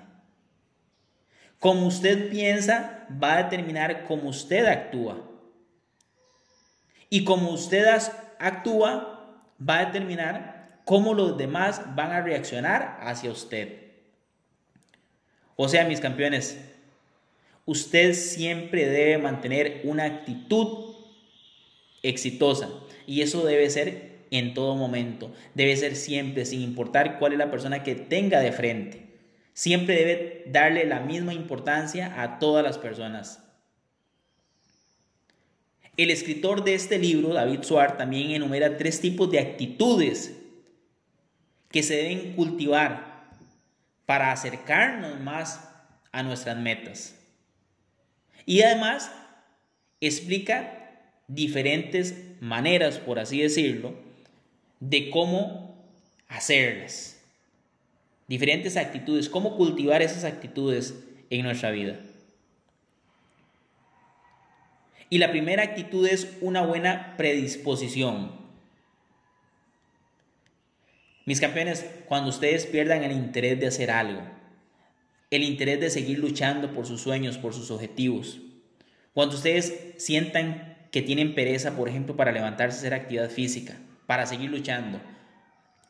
Como 1.60 1.86
usted 1.86 2.30
piensa, 2.30 3.06
va 3.22 3.34
a 3.34 3.42
determinar 3.44 4.06
cómo 4.06 4.30
usted 4.30 4.66
actúa. 4.66 5.24
Y 7.10 7.24
como 7.24 7.50
usted 7.50 7.86
actúa 8.38 9.36
va 9.60 9.78
a 9.78 9.86
determinar 9.86 10.80
cómo 10.84 11.14
los 11.14 11.36
demás 11.36 11.82
van 11.94 12.12
a 12.12 12.22
reaccionar 12.22 12.98
hacia 13.02 13.30
usted. 13.30 13.88
O 15.56 15.68
sea, 15.68 15.84
mis 15.84 16.00
campeones, 16.00 16.58
usted 17.66 18.14
siempre 18.14 18.86
debe 18.86 19.18
mantener 19.18 19.80
una 19.84 20.04
actitud 20.04 20.94
exitosa 22.02 22.70
y 23.06 23.22
eso 23.22 23.44
debe 23.44 23.68
ser 23.70 24.18
en 24.30 24.54
todo 24.54 24.76
momento, 24.76 25.32
debe 25.54 25.76
ser 25.76 25.96
siempre, 25.96 26.44
sin 26.44 26.60
importar 26.60 27.18
cuál 27.18 27.32
es 27.32 27.38
la 27.38 27.50
persona 27.50 27.82
que 27.82 27.94
tenga 27.94 28.40
de 28.40 28.52
frente. 28.52 29.08
Siempre 29.52 29.96
debe 29.96 30.44
darle 30.46 30.86
la 30.86 31.00
misma 31.00 31.34
importancia 31.34 32.22
a 32.22 32.38
todas 32.38 32.62
las 32.64 32.78
personas. 32.78 33.47
El 35.98 36.10
escritor 36.10 36.62
de 36.62 36.74
este 36.74 36.96
libro, 36.96 37.34
David 37.34 37.62
Suar, 37.62 37.96
también 37.96 38.30
enumera 38.30 38.78
tres 38.78 39.00
tipos 39.00 39.28
de 39.32 39.40
actitudes 39.40 40.32
que 41.72 41.82
se 41.82 41.96
deben 41.96 42.34
cultivar 42.34 43.26
para 44.06 44.30
acercarnos 44.30 45.20
más 45.20 45.68
a 46.12 46.22
nuestras 46.22 46.56
metas. 46.56 47.16
Y 48.46 48.62
además 48.62 49.10
explica 50.00 51.00
diferentes 51.26 52.14
maneras, 52.40 52.98
por 52.98 53.18
así 53.18 53.42
decirlo, 53.42 53.92
de 54.78 55.10
cómo 55.10 55.84
hacerlas. 56.28 57.20
Diferentes 58.28 58.76
actitudes, 58.76 59.28
cómo 59.28 59.56
cultivar 59.56 60.00
esas 60.00 60.22
actitudes 60.22 60.94
en 61.28 61.42
nuestra 61.42 61.72
vida. 61.72 61.98
Y 65.10 65.18
la 65.18 65.30
primera 65.30 65.62
actitud 65.62 66.06
es 66.06 66.36
una 66.40 66.62
buena 66.62 67.14
predisposición. 67.16 68.32
Mis 71.24 71.40
campeones, 71.40 71.84
cuando 72.06 72.30
ustedes 72.30 72.66
pierdan 72.66 73.02
el 73.02 73.12
interés 73.12 73.60
de 73.60 73.66
hacer 73.66 73.90
algo, 73.90 74.22
el 75.30 75.42
interés 75.42 75.80
de 75.80 75.90
seguir 75.90 76.18
luchando 76.18 76.72
por 76.72 76.86
sus 76.86 77.02
sueños, 77.02 77.36
por 77.36 77.52
sus 77.52 77.70
objetivos, 77.70 78.40
cuando 79.12 79.36
ustedes 79.36 79.94
sientan 79.98 80.76
que 80.90 81.02
tienen 81.02 81.34
pereza, 81.34 81.76
por 81.76 81.88
ejemplo, 81.88 82.16
para 82.16 82.32
levantarse 82.32 82.76
a 82.76 82.80
hacer 82.80 82.94
actividad 82.94 83.30
física, 83.30 83.76
para 84.06 84.26
seguir 84.26 84.50
luchando, 84.50 85.00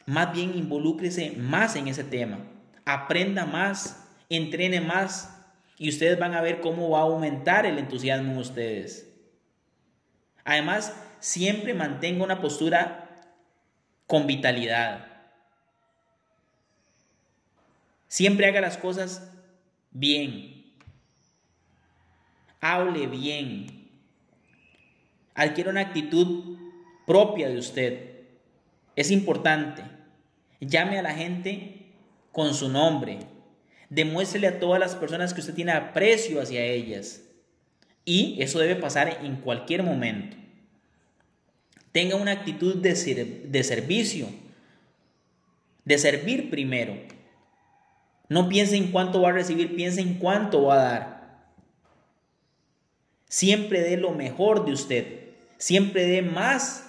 más 0.07 0.33
bien 0.33 0.57
involúcrese 0.57 1.33
más 1.33 1.76
en 1.76 1.87
ese 1.87 2.02
tema, 2.02 2.38
aprenda 2.85 3.46
más, 3.46 4.09
entrene 4.28 4.81
más 4.81 5.35
y 5.78 5.88
ustedes 5.90 6.18
van 6.18 6.35
a 6.35 6.40
ver 6.40 6.61
cómo 6.61 6.90
va 6.90 7.00
a 7.00 7.02
aumentar 7.02 7.66
el 7.66 7.78
entusiasmo 7.78 8.33
en 8.33 8.38
ustedes. 8.38 9.07
Además, 10.48 10.94
siempre 11.20 11.74
mantenga 11.74 12.24
una 12.24 12.40
postura 12.40 13.06
con 14.06 14.26
vitalidad. 14.26 15.06
Siempre 18.08 18.46
haga 18.46 18.62
las 18.62 18.78
cosas 18.78 19.30
bien. 19.90 20.72
Hable 22.62 23.08
bien. 23.08 23.90
Adquiera 25.34 25.68
una 25.68 25.82
actitud 25.82 26.56
propia 27.06 27.50
de 27.50 27.58
usted. 27.58 28.20
Es 28.96 29.11
importante. 29.11 29.82
Llame 30.61 30.98
a 30.98 31.02
la 31.02 31.12
gente 31.12 31.92
con 32.32 32.54
su 32.54 32.70
nombre. 32.70 33.18
Demuéstrele 33.90 34.46
a 34.46 34.58
todas 34.58 34.80
las 34.80 34.94
personas 34.94 35.34
que 35.34 35.40
usted 35.40 35.52
tiene 35.52 35.72
aprecio 35.72 36.40
hacia 36.40 36.64
ellas. 36.64 37.20
Y 38.06 38.40
eso 38.40 38.58
debe 38.58 38.76
pasar 38.76 39.18
en 39.22 39.37
cualquier 39.42 39.82
momento. 39.82 40.38
Tenga 41.92 42.16
una 42.16 42.33
actitud 42.33 42.77
de, 42.77 43.44
de 43.44 43.64
servicio, 43.64 44.29
de 45.85 45.98
servir 45.98 46.51
primero. 46.51 46.96
No 48.29 48.48
piense 48.48 48.77
en 48.77 48.92
cuánto 48.92 49.22
va 49.22 49.31
a 49.31 49.33
recibir, 49.33 49.74
piense 49.74 50.01
en 50.01 50.14
cuánto 50.14 50.64
va 50.64 50.74
a 50.74 50.90
dar. 50.90 51.18
Siempre 53.29 53.81
dé 53.81 53.96
lo 53.96 54.12
mejor 54.12 54.64
de 54.64 54.72
usted. 54.72 55.18
Siempre 55.57 56.07
dé 56.07 56.22
más 56.22 56.88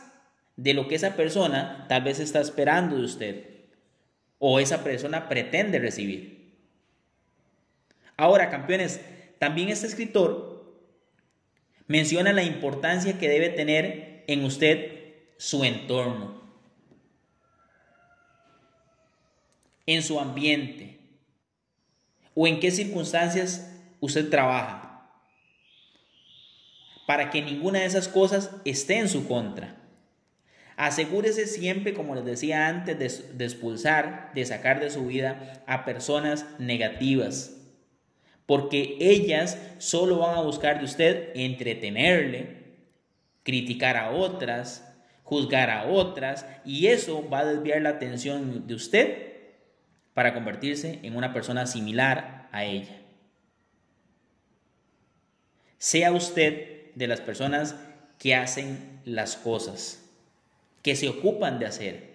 de 0.55 0.73
lo 0.73 0.87
que 0.87 0.95
esa 0.95 1.15
persona 1.15 1.85
tal 1.87 2.03
vez 2.03 2.19
está 2.19 2.41
esperando 2.41 2.97
de 2.97 3.03
usted 3.03 3.49
o 4.39 4.59
esa 4.59 4.83
persona 4.83 5.27
pretende 5.29 5.79
recibir. 5.79 6.53
Ahora, 8.17 8.49
campeones, 8.49 9.01
también 9.37 9.69
este 9.69 9.87
escritor 9.87 10.73
menciona 11.87 12.33
la 12.33 12.43
importancia 12.43 13.17
que 13.17 13.29
debe 13.29 13.49
tener 13.49 14.18
en 14.29 14.45
usted 14.45 15.15
su 15.37 15.63
entorno, 15.63 16.39
en 19.87 20.03
su 20.03 20.19
ambiente 20.19 20.99
o 22.35 22.45
en 22.45 22.59
qué 22.59 22.69
circunstancias 22.69 23.75
usted 23.99 24.29
trabaja, 24.29 25.09
para 27.07 27.31
que 27.31 27.41
ninguna 27.41 27.79
de 27.79 27.85
esas 27.85 28.07
cosas 28.07 28.51
esté 28.65 28.99
en 28.99 29.09
su 29.09 29.27
contra. 29.27 29.77
Asegúrese 30.77 31.47
siempre, 31.47 31.95
como 31.95 32.13
les 32.13 32.23
decía 32.23 32.67
antes, 32.67 32.99
de, 33.35 33.43
expulsar, 33.43 34.31
de 34.35 34.45
sacar 34.45 34.79
de 34.79 34.91
su 34.91 35.07
vida 35.07 35.63
a 35.65 35.85
personas 35.85 36.45
negativas, 36.59 37.55
porque 38.45 38.95
ellas 38.99 39.57
solo 39.79 40.19
van 40.19 40.37
a 40.37 40.41
buscar 40.41 40.77
de 40.77 40.85
usted 40.85 41.31
entretenerle, 41.33 42.58
criticar 43.43 43.97
a 43.97 44.11
otras, 44.11 44.95
juzgar 45.23 45.69
a 45.69 45.87
otras, 45.87 46.45
y 46.65 46.87
eso 46.87 47.27
va 47.29 47.39
a 47.39 47.45
desviar 47.45 47.81
la 47.81 47.89
atención 47.89 48.67
de 48.67 48.73
usted 48.73 49.29
para 50.13 50.33
convertirse 50.33 50.99
en 51.03 51.15
una 51.15 51.33
persona 51.33 51.65
similar 51.65 52.49
a 52.51 52.65
ella. 52.65 53.01
Sea 55.77 56.11
usted 56.11 56.93
de 56.95 57.07
las 57.07 57.21
personas 57.21 57.75
que 58.17 58.35
hacen 58.35 59.01
las 59.05 59.37
cosas 59.37 59.99
que 60.81 60.95
se 60.95 61.09
ocupan 61.09 61.59
de 61.59 61.65
hacer. 61.65 62.09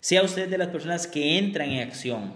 Sea 0.00 0.22
usted 0.22 0.48
de 0.48 0.58
las 0.58 0.68
personas 0.68 1.06
que 1.06 1.38
entran 1.38 1.70
en 1.70 1.86
acción. 1.86 2.34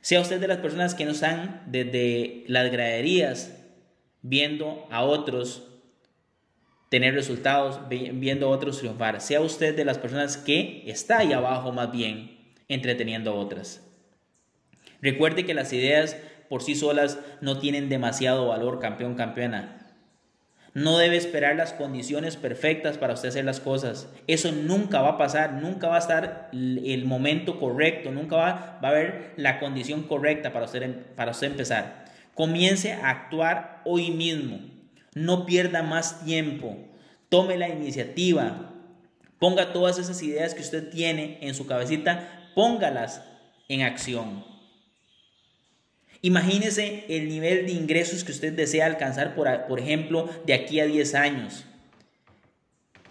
Sea 0.00 0.20
usted 0.20 0.40
de 0.40 0.48
las 0.48 0.58
personas 0.58 0.94
que 0.94 1.04
no 1.04 1.12
están 1.12 1.62
desde 1.66 2.44
las 2.46 2.70
graderías 2.70 3.56
viendo 4.22 4.86
a 4.90 5.04
otros 5.04 5.68
tener 6.94 7.12
resultados, 7.12 7.80
viendo 7.88 8.46
a 8.46 8.50
otros 8.50 8.78
triunfar. 8.78 9.20
Sea 9.20 9.40
usted 9.40 9.74
de 9.74 9.84
las 9.84 9.98
personas 9.98 10.36
que 10.36 10.84
está 10.86 11.18
ahí 11.18 11.32
abajo 11.32 11.72
más 11.72 11.90
bien 11.90 12.38
entreteniendo 12.68 13.32
a 13.32 13.34
otras. 13.34 13.82
Recuerde 15.02 15.44
que 15.44 15.54
las 15.54 15.72
ideas 15.72 16.16
por 16.48 16.62
sí 16.62 16.76
solas 16.76 17.18
no 17.40 17.58
tienen 17.58 17.88
demasiado 17.88 18.46
valor, 18.46 18.78
campeón, 18.78 19.16
campeona. 19.16 19.92
No 20.72 20.96
debe 20.96 21.16
esperar 21.16 21.56
las 21.56 21.72
condiciones 21.72 22.36
perfectas 22.36 22.96
para 22.96 23.14
usted 23.14 23.30
hacer 23.30 23.44
las 23.44 23.58
cosas. 23.58 24.08
Eso 24.28 24.52
nunca 24.52 25.02
va 25.02 25.08
a 25.08 25.18
pasar, 25.18 25.54
nunca 25.54 25.88
va 25.88 25.96
a 25.96 25.98
estar 25.98 26.48
el 26.52 27.06
momento 27.06 27.58
correcto, 27.58 28.12
nunca 28.12 28.36
va, 28.36 28.78
a 28.80 28.86
haber 28.86 29.32
la 29.34 29.58
condición 29.58 30.04
correcta 30.04 30.52
para 30.52 30.66
usted, 30.66 30.94
para 31.16 31.32
usted 31.32 31.48
empezar. 31.48 32.04
Comience 32.34 32.92
a 32.92 33.10
actuar 33.10 33.82
hoy 33.84 34.12
mismo. 34.12 34.73
No 35.14 35.46
pierda 35.46 35.82
más 35.82 36.24
tiempo. 36.24 36.76
Tome 37.28 37.56
la 37.56 37.68
iniciativa. 37.68 38.72
Ponga 39.38 39.72
todas 39.72 39.98
esas 39.98 40.22
ideas 40.22 40.54
que 40.54 40.62
usted 40.62 40.90
tiene 40.90 41.38
en 41.40 41.54
su 41.54 41.66
cabecita, 41.66 42.50
póngalas 42.54 43.22
en 43.68 43.82
acción. 43.82 44.44
Imagínese 46.20 47.04
el 47.08 47.28
nivel 47.28 47.66
de 47.66 47.72
ingresos 47.72 48.24
que 48.24 48.32
usted 48.32 48.52
desea 48.52 48.86
alcanzar, 48.86 49.34
por, 49.34 49.66
por 49.66 49.78
ejemplo, 49.78 50.28
de 50.46 50.54
aquí 50.54 50.80
a 50.80 50.86
10 50.86 51.14
años. 51.14 51.64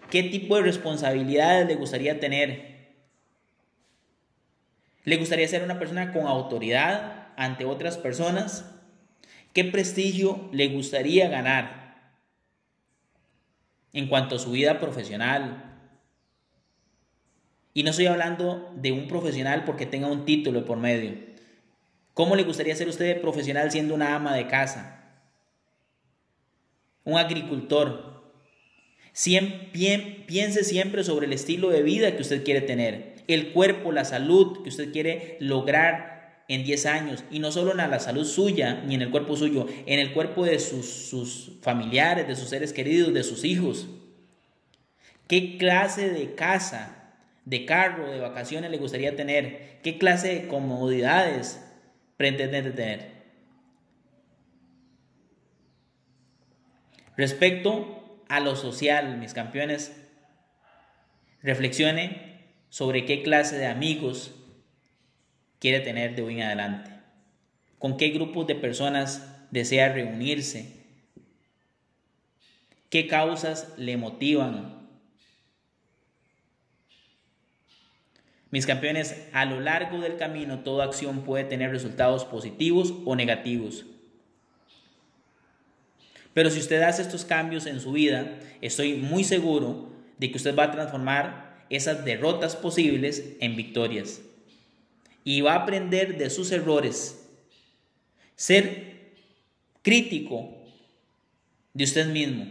¿Qué 0.09 0.23
tipo 0.23 0.55
de 0.55 0.63
responsabilidades 0.63 1.67
le 1.67 1.75
gustaría 1.75 2.19
tener? 2.19 2.73
¿Le 5.03 5.17
gustaría 5.17 5.47
ser 5.47 5.63
una 5.63 5.79
persona 5.79 6.11
con 6.11 6.25
autoridad 6.25 7.27
ante 7.35 7.65
otras 7.65 7.97
personas? 7.97 8.65
¿Qué 9.53 9.63
prestigio 9.63 10.49
le 10.51 10.69
gustaría 10.69 11.29
ganar 11.29 11.82
en 13.93 14.07
cuanto 14.07 14.35
a 14.35 14.39
su 14.39 14.51
vida 14.51 14.79
profesional? 14.79 15.73
Y 17.73 17.83
no 17.83 17.91
estoy 17.91 18.07
hablando 18.07 18.71
de 18.75 18.91
un 18.91 19.07
profesional 19.07 19.63
porque 19.65 19.85
tenga 19.85 20.07
un 20.07 20.25
título 20.25 20.65
por 20.65 20.77
medio. 20.77 21.13
¿Cómo 22.13 22.35
le 22.35 22.43
gustaría 22.43 22.75
ser 22.75 22.87
usted 22.87 23.21
profesional 23.21 23.71
siendo 23.71 23.95
una 23.95 24.15
ama 24.15 24.35
de 24.35 24.47
casa? 24.47 24.99
Un 27.03 27.17
agricultor. 27.17 28.31
piense 29.71 30.63
siempre 30.63 31.03
sobre 31.03 31.25
el 31.25 31.33
estilo 31.33 31.69
de 31.69 31.81
vida 31.81 32.15
que 32.15 32.21
usted 32.21 32.43
quiere 32.43 32.61
tener, 32.61 33.15
el 33.27 33.51
cuerpo, 33.51 33.91
la 33.91 34.05
salud 34.05 34.61
que 34.61 34.69
usted 34.69 34.91
quiere 34.91 35.37
lograr 35.39 36.12
en 36.47 36.63
10 36.63 36.85
años, 36.85 37.23
y 37.31 37.39
no 37.39 37.51
solo 37.51 37.71
en 37.71 37.77
la 37.77 37.99
salud 37.99 38.25
suya 38.25 38.83
ni 38.85 38.95
en 38.95 39.01
el 39.01 39.11
cuerpo 39.11 39.35
suyo, 39.35 39.67
en 39.85 39.99
el 39.99 40.13
cuerpo 40.13 40.45
de 40.45 40.59
sus, 40.59 40.87
sus 40.87 41.51
familiares, 41.61 42.27
de 42.27 42.35
sus 42.35 42.49
seres 42.49 42.73
queridos, 42.73 43.13
de 43.13 43.23
sus 43.23 43.43
hijos. 43.43 43.87
¿Qué 45.27 45.57
clase 45.57 46.09
de 46.09 46.35
casa, 46.35 47.13
de 47.45 47.65
carro, 47.65 48.11
de 48.11 48.19
vacaciones 48.19 48.71
le 48.71 48.77
gustaría 48.77 49.15
tener? 49.15 49.79
¿Qué 49.83 49.97
clase 49.97 50.33
de 50.33 50.47
comodidades 50.47 51.59
pretende 52.17 52.71
tener. 52.71 53.11
Respecto 57.17 58.23
a 58.27 58.39
lo 58.39 58.55
social, 58.55 59.17
mis 59.17 59.33
campeones, 59.33 59.95
reflexione 61.41 62.47
sobre 62.69 63.05
qué 63.05 63.21
clase 63.21 63.57
de 63.57 63.67
amigos 63.67 64.33
quiere 65.63 65.79
tener 65.79 66.13
de 66.13 66.21
hoy 66.21 66.33
en 66.33 66.41
adelante, 66.41 66.91
con 67.79 67.95
qué 67.95 68.09
grupos 68.09 68.47
de 68.47 68.55
personas 68.55 69.25
desea 69.49 69.93
reunirse, 69.93 70.73
qué 72.89 73.07
causas 73.07 73.73
le 73.77 73.95
motivan 73.95 74.83
Mis 78.51 78.67
campeones, 78.67 79.15
a 79.31 79.45
lo 79.45 79.61
largo 79.61 79.99
del 79.99 80.17
camino 80.17 80.59
toda 80.59 80.83
acción 80.83 81.21
puede 81.21 81.45
tener 81.45 81.71
resultados 81.71 82.25
positivos 82.25 82.93
o 83.05 83.15
negativos. 83.15 83.85
Pero 86.33 86.51
si 86.51 86.59
usted 86.59 86.81
hace 86.81 87.01
estos 87.01 87.23
cambios 87.25 87.65
en 87.65 87.79
su 87.79 87.93
vida, 87.93 88.37
estoy 88.61 88.95
muy 88.95 89.23
seguro 89.23 89.93
de 90.19 90.29
que 90.29 90.37
usted 90.37 90.55
va 90.55 90.65
a 90.65 90.71
transformar 90.71 91.65
esas 91.69 92.03
derrotas 92.03 92.55
posibles 92.55 93.37
en 93.39 93.55
victorias. 93.55 94.21
Y 95.23 95.41
va 95.41 95.53
a 95.53 95.63
aprender 95.63 96.17
de 96.17 96.29
sus 96.29 96.51
errores. 96.51 97.27
Ser 98.35 98.93
crítico 99.81 100.49
de 101.73 101.83
usted 101.83 102.07
mismo, 102.07 102.45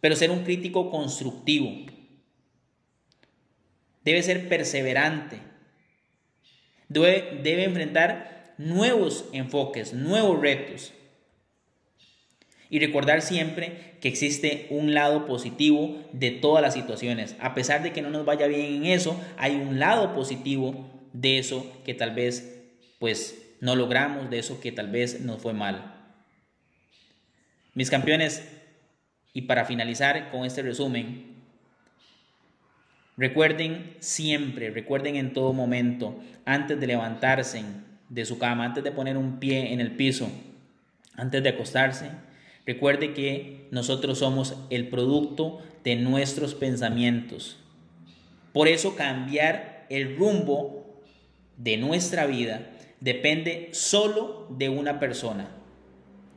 pero 0.00 0.16
ser 0.16 0.30
un 0.30 0.44
crítico 0.44 0.90
constructivo 0.90 1.70
debe 4.04 4.22
ser 4.22 4.48
perseverante, 4.48 5.38
debe, 6.88 7.40
debe 7.42 7.64
enfrentar 7.64 8.54
nuevos 8.58 9.24
enfoques, 9.32 9.92
nuevos 9.92 10.40
retos. 10.40 10.92
Y 12.68 12.78
recordar 12.78 13.20
siempre 13.20 13.98
que 14.00 14.08
existe 14.08 14.66
un 14.70 14.94
lado 14.94 15.26
positivo 15.26 16.02
de 16.12 16.30
todas 16.30 16.62
las 16.62 16.72
situaciones. 16.72 17.36
A 17.38 17.54
pesar 17.54 17.82
de 17.82 17.92
que 17.92 18.00
no 18.00 18.08
nos 18.08 18.24
vaya 18.24 18.46
bien 18.46 18.62
en 18.62 18.86
eso, 18.86 19.20
hay 19.36 19.56
un 19.56 19.78
lado 19.78 20.14
positivo 20.14 20.88
de 21.12 21.38
eso 21.38 21.80
que 21.84 21.94
tal 21.94 22.14
vez 22.14 22.60
pues 22.98 23.56
no 23.60 23.76
logramos, 23.76 24.30
de 24.30 24.38
eso 24.38 24.60
que 24.60 24.72
tal 24.72 24.90
vez 24.90 25.20
nos 25.20 25.40
fue 25.40 25.52
mal. 25.52 25.94
Mis 27.74 27.90
campeones, 27.90 28.46
y 29.32 29.42
para 29.42 29.64
finalizar 29.64 30.30
con 30.30 30.44
este 30.44 30.62
resumen, 30.62 31.32
Recuerden 33.16 33.96
siempre, 34.00 34.70
recuerden 34.70 35.16
en 35.16 35.34
todo 35.34 35.52
momento, 35.52 36.18
antes 36.46 36.80
de 36.80 36.86
levantarse 36.86 37.62
de 38.08 38.24
su 38.24 38.38
cama, 38.38 38.64
antes 38.64 38.82
de 38.82 38.90
poner 38.90 39.18
un 39.18 39.38
pie 39.38 39.72
en 39.72 39.80
el 39.80 39.92
piso, 39.92 40.30
antes 41.14 41.42
de 41.42 41.50
acostarse, 41.50 42.10
recuerde 42.64 43.12
que 43.12 43.68
nosotros 43.70 44.18
somos 44.18 44.56
el 44.70 44.88
producto 44.88 45.60
de 45.84 45.96
nuestros 45.96 46.54
pensamientos. 46.54 47.58
Por 48.54 48.66
eso 48.66 48.96
cambiar 48.96 49.86
el 49.90 50.16
rumbo 50.16 50.81
de 51.56 51.76
nuestra 51.76 52.26
vida 52.26 52.70
depende 53.00 53.68
solo 53.72 54.46
de 54.50 54.68
una 54.68 55.00
persona. 55.00 55.48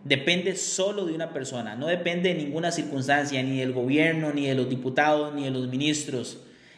Depende 0.03 0.55
solo 0.55 1.05
de 1.05 1.13
una 1.13 1.33
persona. 1.33 1.75
No 1.75 1.87
depende 1.87 2.33
de 2.33 2.43
ninguna 2.43 2.71
circunstancia, 2.71 3.41
ni 3.41 3.59
del 3.59 3.73
gobierno, 3.73 4.33
ni 4.33 4.47
de 4.47 4.55
los 4.55 4.69
diputados, 4.69 5.33
ni 5.33 5.45
de 5.45 5.51
los 5.51 5.67
ministros. 5.67 6.37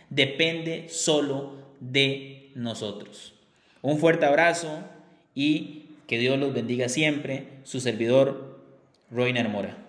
Depende 0.10 0.88
solo 0.89 1.56
de 1.80 2.52
nosotros. 2.56 3.34
Un 3.82 3.97
fuerte 3.97 4.26
abrazo 4.26 4.80
y 5.36 5.88
que 6.08 6.17
Dios 6.17 6.39
los 6.39 6.54
bendiga 6.54 6.88
siempre. 6.88 7.47
Su 7.63 7.82
servidor, 7.82 8.62
Roiner 9.12 9.50
Mora. 9.50 9.87